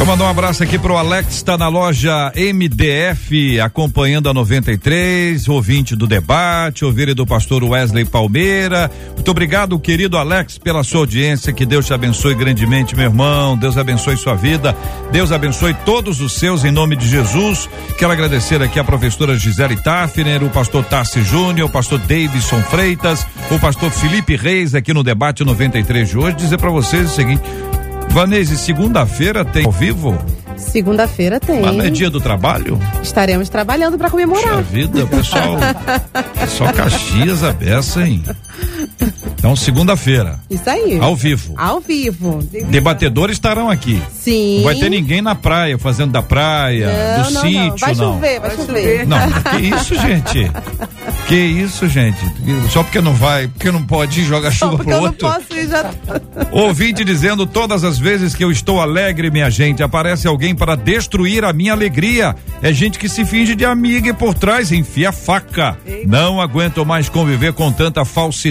[0.06, 5.96] Eu mandar um abraço aqui pro Alex, está na loja MDF, acompanhando a 93, ouvinte
[5.96, 8.92] do debate, ouvinte do pastor Wesley Palmeira.
[9.16, 11.52] Muito obrigado, querido Alex, pela sua audiência.
[11.52, 13.58] Que Deus te abençoe grandemente, meu irmão.
[13.58, 14.78] Deus abençoe sua vida.
[15.12, 17.68] Deus abençoe todos os seus em nome de Jesus.
[17.98, 23.26] Quero agradecer aqui a professora Gisele Tafner, o pastor Tarci Júnior, o pastor Davidson Freitas,
[23.50, 26.36] o pastor Felipe Reis aqui no debate 93 de hoje.
[26.36, 27.42] Dizer para vocês o seguinte:
[28.16, 30.18] Vanese, segunda-feira tem ao vivo?
[30.56, 31.62] Segunda-feira tem.
[31.62, 32.80] Mas não é dia do trabalho?
[33.04, 34.64] Estaremos trabalhando para Puxa comemorar.
[34.64, 35.58] vida, o pessoal.
[36.48, 38.24] Só Caxias a beça, hein?
[39.38, 40.98] Então, segunda-feira, Isso aí.
[41.00, 41.54] ao vivo.
[41.58, 42.40] Ao vivo.
[42.70, 44.02] Debatedores estarão aqui.
[44.12, 44.58] Sim.
[44.58, 47.78] Não vai ter ninguém na praia, fazendo da praia, Não, do não, sítio, não.
[47.78, 49.08] Vai chover, vai, chover.
[49.08, 50.52] Não, que isso, gente?
[51.28, 52.18] Que isso, gente?
[52.72, 55.08] Só porque não vai, porque não pode ir jogar Só chuva porque pro eu não
[55.10, 55.28] outro.
[55.28, 55.92] posso ir já.
[56.52, 61.44] Ouvinte dizendo todas as vezes que eu estou alegre, minha gente, aparece alguém para destruir
[61.44, 62.36] a minha alegria.
[62.64, 65.78] É gente que se finge de amiga e por trás enfia faca.
[66.08, 68.45] Não aguento mais conviver com tanta falsidade,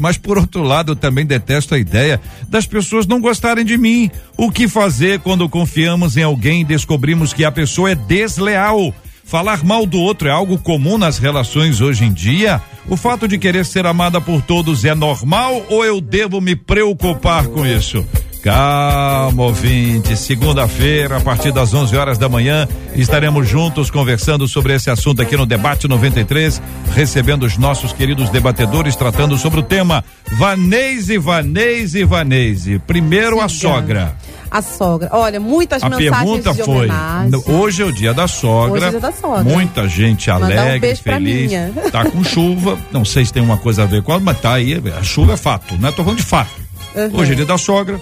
[0.00, 4.10] mas por outro lado também detesto a ideia das pessoas não gostarem de mim.
[4.36, 8.94] O que fazer quando confiamos em alguém e descobrimos que a pessoa é desleal?
[9.24, 12.60] Falar mal do outro é algo comum nas relações hoje em dia?
[12.88, 17.46] O fato de querer ser amada por todos é normal ou eu devo me preocupar
[17.46, 18.04] com isso?
[18.42, 20.16] Calma, ouvinte.
[20.16, 25.36] Segunda-feira, a partir das 11 horas da manhã, estaremos juntos conversando sobre esse assunto aqui
[25.36, 26.60] no Debate 93,
[26.94, 30.02] recebendo os nossos queridos debatedores tratando sobre o tema
[30.38, 32.78] Vanese, Vanese, Vanese.
[32.78, 34.16] Primeiro a sogra.
[34.50, 35.10] A sogra.
[35.12, 37.42] Olha, muitas A mensagens pergunta de foi: homenagem.
[37.46, 38.72] hoje é o dia da sogra.
[38.72, 39.44] Hoje é o dia da sogra.
[39.44, 41.52] Muita gente Mandar um alegre, pra feliz.
[41.92, 42.78] Tá com chuva.
[42.90, 44.82] Não sei se tem uma coisa a ver com ela, mas tá aí.
[44.98, 45.92] A chuva é fato, né?
[45.92, 46.50] Tô falando de fato.
[46.96, 47.20] Uhum.
[47.20, 48.00] Hoje é dia da sogra.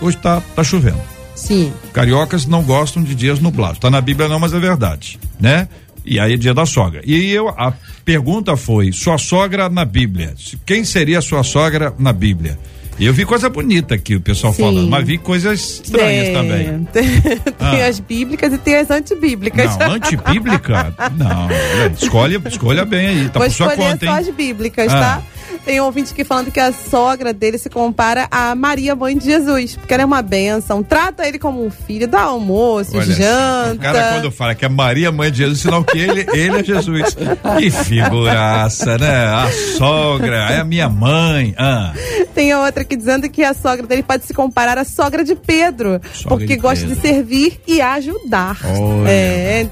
[0.00, 1.00] Hoje tá, tá chovendo.
[1.34, 1.72] Sim.
[1.92, 3.78] Cariocas não gostam de dias nublados.
[3.78, 5.68] Tá na Bíblia não, mas é verdade, né?
[6.04, 7.02] E aí é dia da sogra.
[7.04, 7.72] E eu, a
[8.04, 10.34] pergunta foi: sua sogra na Bíblia.
[10.66, 12.58] Quem seria sua sogra na Bíblia?
[12.98, 14.62] Eu vi coisa bonita aqui, o pessoal Sim.
[14.62, 16.84] falando, mas vi coisas estranhas Tem- também.
[16.92, 17.86] tem Ah.
[17.86, 19.74] as bíblicas e tem as antibíblicas.
[19.78, 20.94] Não, antibíblica?
[21.16, 24.18] Não, olha, escolha, escolha bem aí, tá Vou por sua conta, só hein?
[24.18, 25.00] as bíblicas, Ah.
[25.00, 25.22] tá?
[25.64, 29.24] Tem um ouvinte aqui falando que a sogra dele se compara a Maria, mãe de
[29.24, 33.74] Jesus, porque ela é uma bênção, trata ele como um filho, dá almoço, Olha, janta.
[33.74, 36.64] O cara quando fala que é Maria, mãe de Jesus, sinal que ele, ele é
[36.64, 37.16] Jesus.
[37.58, 39.26] Que figuraça, né?
[39.26, 41.54] A sogra, é a minha mãe.
[41.58, 41.92] Ah,
[42.34, 45.34] Tem a outra aqui dizendo que a sogra dele pode se comparar à sogra de
[45.34, 46.96] Pedro, Sogra porque de gosta Pedro.
[46.96, 48.58] de servir e ajudar.
[48.64, 49.08] Olha.
[49.10, 49.66] É.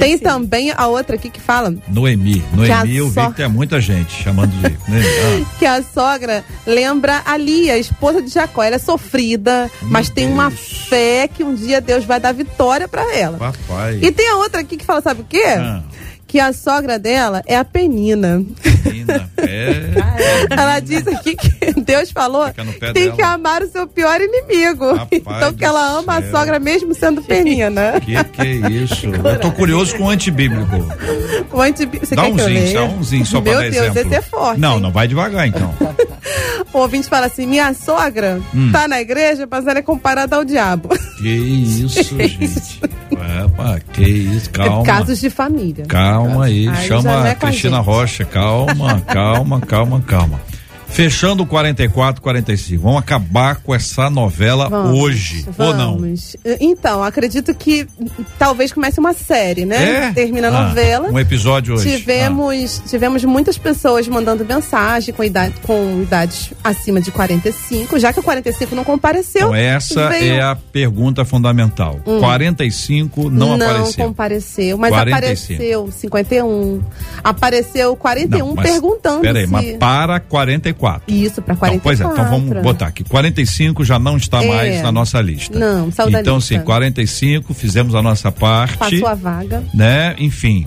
[0.00, 2.42] Tem também a outra aqui que fala Noemi.
[2.52, 5.06] Noemi, eu vi so- que tem muita gente chamando de Noemi.
[5.06, 8.62] Ah, que a sogra lembra a Lia, a esposa de Jacó.
[8.62, 13.14] Ela é sofrida, mas tem uma fé que um dia Deus vai dar vitória pra
[13.14, 13.38] ela.
[13.38, 13.98] papai.
[14.02, 15.44] E tem a outra aqui que fala, sabe o quê?
[15.58, 15.82] Ah.
[16.36, 18.44] Que a sogra dela é a Penina.
[18.84, 19.86] Menina, é.
[20.54, 23.16] Ela diz aqui que Deus falou que tem dela.
[23.16, 24.94] que amar o seu pior inimigo.
[24.94, 26.28] Rapaz então que ela ama céu.
[26.28, 27.98] a sogra mesmo sendo Penina.
[28.02, 29.06] Que que é isso?
[29.06, 30.76] Eu tô curioso com o antibíblico.
[31.50, 31.56] O
[32.00, 32.74] Você Dá umzinho, leia?
[32.80, 34.00] dá umzinho só pra Meu dar Deus, exemplo.
[34.02, 34.60] esse é forte.
[34.60, 34.80] Não, hein?
[34.82, 35.74] não vai devagar então.
[36.74, 38.70] o ouvinte fala assim: minha sogra Hum.
[38.72, 40.90] tá na igreja, mas ela é comparada ao diabo.
[41.16, 42.80] Que isso, gente.
[43.10, 44.84] Epa, que isso, calma.
[44.84, 45.86] Casos de família.
[45.86, 47.78] Calma aí, Aí já chama Cristina.
[47.80, 50.40] Rocha, calma, calma, calma, calma.
[50.96, 52.82] Fechando o 44, 45.
[52.82, 55.98] Vamos acabar com essa novela Vamos, hoje, ou não?
[55.98, 56.34] vamos.
[56.58, 57.86] Então, acredito que
[58.38, 60.06] talvez comece uma série, né?
[60.06, 60.12] É?
[60.14, 61.10] Termina a Ah, novela.
[61.10, 61.86] Um episódio hoje.
[61.92, 61.98] Ah.
[61.98, 68.20] Tivemos, tivemos muitas pessoas mandando mensagem com, idade, com idades acima de 45, já que
[68.20, 69.48] o 45 não compareceu.
[69.48, 72.00] Então essa veio- é a pergunta fundamental.
[72.04, 74.06] 45 não, apareceu.
[74.06, 75.14] compareceu, mas 45.
[75.18, 76.80] apareceu 51.
[77.22, 79.50] Apareceu 41 mas- perguntando Peraí, se...
[79.52, 80.85] mas para 44.
[81.08, 81.82] Isso, para Então, 44.
[81.82, 83.04] pois é, então vamos botar aqui.
[83.04, 84.46] 45 já não está É.
[84.48, 85.58] mais na nossa lista.
[85.58, 88.76] Não, saiu da Então, sim, 45, fizemos a nossa parte.
[88.78, 89.62] Passou a vaga.
[89.74, 90.14] né?
[90.18, 90.66] Enfim.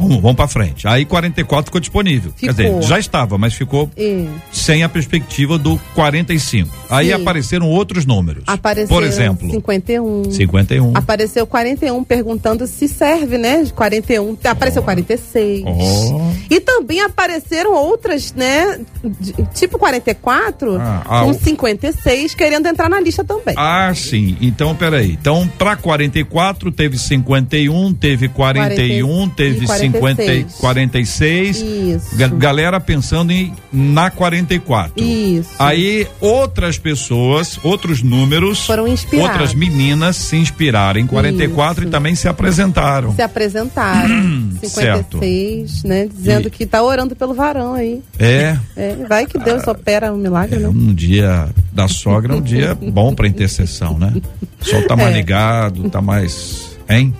[0.00, 0.88] Vamos, vamos para frente.
[0.88, 2.32] Aí 44 ficou disponível.
[2.38, 2.78] Quer Ficou.
[2.80, 6.68] dizer, já estava, mas ficou E sem a perspectiva do 45.
[6.88, 7.12] Aí Sim.
[7.12, 8.44] apareceram outros números.
[8.46, 10.30] apareceu Por exemplo, 51.
[10.30, 10.92] 51.
[10.96, 13.62] Apareceu 41 perguntando se serve, né?
[13.62, 14.36] De 41.
[14.44, 15.64] Apareceu 46.
[15.66, 16.30] Oh.
[16.50, 18.80] E também apareceram outras, né?
[19.20, 23.54] de- tipo 44, Ah, ah, com o- 56, querendo entrar na lista também.
[23.56, 24.36] Ah, sim.
[24.40, 25.12] Então, peraí.
[25.20, 30.54] Então, para 44, teve 51, teve 41, Quarenta- teve e 50, 46.
[30.60, 31.56] 46.
[31.58, 32.16] Isso.
[32.16, 34.92] Ga- Galera pensando em na 44.
[35.02, 35.50] Isso.
[35.58, 39.30] Aí outras pessoas, outros números, Foram inspirados.
[39.30, 41.88] outras meninas se inspiraram em 44 Isso.
[41.88, 43.14] e também se apresentaram.
[43.14, 44.50] Se apresentaram.
[44.62, 46.08] 56, né?
[46.12, 48.00] Dizendo E- que tá orando pelo varão aí.
[48.18, 50.68] É, É, vai que Deus opera um milagre, é né?
[50.68, 54.12] um dia da sogra, é um dia bom para intercessão, né?
[54.60, 55.16] O sol tá mais É.
[55.16, 57.14] ligado, tá mais, hein?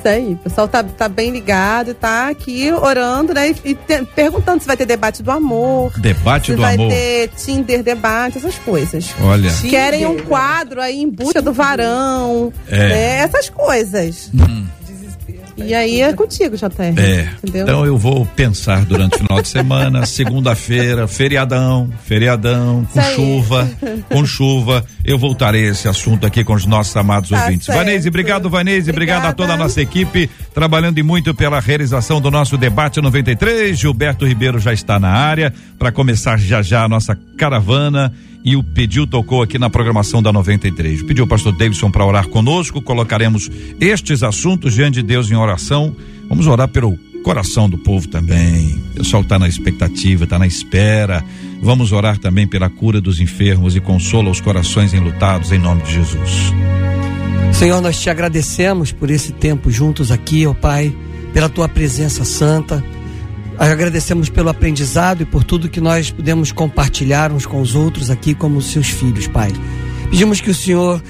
[0.00, 3.50] Isso aí, o pessoal tá, tá bem ligado e tá aqui orando, né?
[3.50, 5.92] E, e te- perguntando se vai ter debate do amor.
[6.00, 6.88] Debate se do vai amor.
[6.90, 9.14] ter Tinder debate, essas coisas.
[9.22, 12.78] Olha, Querem um quadro aí em busca do varão, É.
[12.88, 13.14] né?
[13.18, 14.30] essas coisas.
[15.64, 16.68] E aí é contigo, JR.
[16.98, 17.28] é.
[17.42, 17.62] Entendeu?
[17.62, 23.14] Então eu vou pensar durante o final de semana, segunda-feira, feriadão, feriadão, com Isso aí.
[23.16, 23.70] chuva,
[24.08, 24.84] com chuva.
[25.04, 27.66] Eu voltarei a esse assunto aqui com os nossos amados Tá ouvintes.
[27.66, 27.78] certo.
[27.78, 32.30] Vanese, obrigado, Vanese, obrigado a toda a nossa equipe, trabalhando e muito pela realização do
[32.30, 33.78] nosso debate 93.
[33.78, 38.12] Gilberto Ribeiro já está na área para começar já já a nossa caravana.
[38.44, 41.02] E o pediu tocou aqui na programação da 93.
[41.02, 42.80] Pediu o pastor Davidson para orar conosco.
[42.80, 45.94] Colocaremos estes assuntos diante de Deus em oração.
[46.28, 48.82] Vamos orar pelo coração do povo também.
[48.92, 51.24] O pessoal está na expectativa, está na espera.
[51.62, 55.92] Vamos orar também pela cura dos enfermos e consola os corações enlutados em nome de
[55.92, 56.52] Jesus.
[57.52, 60.94] Senhor, nós te agradecemos por esse tempo juntos aqui, ó Pai,
[61.34, 62.82] pela tua presença santa.
[63.60, 68.34] Agradecemos pelo aprendizado e por tudo que nós pudemos compartilhar uns com os outros aqui
[68.34, 69.50] como seus filhos, Pai.
[70.10, 71.02] Pedimos que o Senhor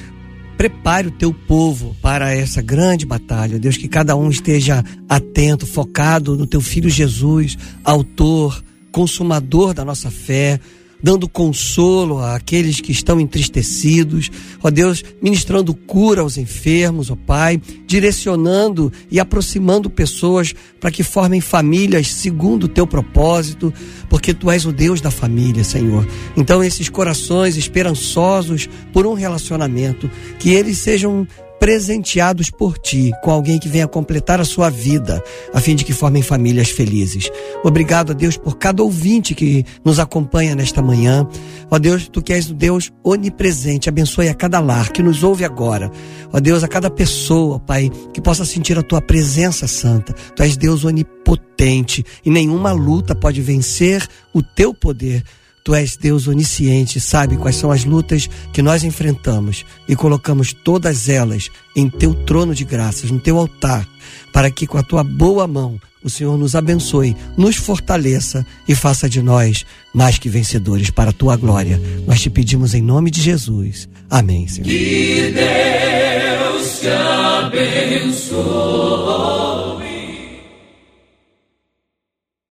[0.59, 3.57] prepare o teu povo para essa grande batalha.
[3.57, 10.11] Deus, que cada um esteja atento, focado no teu filho Jesus, autor, consumador da nossa
[10.11, 10.59] fé,
[11.03, 14.31] dando consolo àqueles que estão entristecidos,
[14.63, 21.41] ó Deus, ministrando cura aos enfermos, ó Pai, direcionando e aproximando pessoas para que formem
[21.41, 23.73] famílias segundo o teu propósito,
[24.09, 26.07] porque tu és o Deus da família, Senhor.
[26.37, 31.27] Então, esses corações esperançosos por um relacionamento, que eles sejam
[31.61, 35.93] presenteados por ti com alguém que venha completar a sua vida, a fim de que
[35.93, 37.31] formem famílias felizes.
[37.63, 41.29] Obrigado a Deus por cada ouvinte que nos acompanha nesta manhã.
[41.71, 45.45] Ó Deus, tu que és o Deus onipresente, abençoe a cada lar que nos ouve
[45.45, 45.93] agora.
[46.33, 50.15] Ó Deus, a cada pessoa, Pai, que possa sentir a tua presença santa.
[50.35, 55.23] Tu és Deus onipotente e nenhuma luta pode vencer o teu poder.
[55.63, 61.09] Tu és Deus onisciente, sabe quais são as lutas que nós enfrentamos e colocamos todas
[61.09, 63.87] elas em teu trono de graças, no teu altar,
[64.33, 69.09] para que com a tua boa mão o Senhor nos abençoe, nos fortaleça e faça
[69.09, 71.79] de nós mais que vencedores para a tua glória.
[72.07, 73.87] Nós te pedimos em nome de Jesus.
[74.09, 74.67] Amém, Senhor.
[74.67, 78.41] Que Deus te abençoe.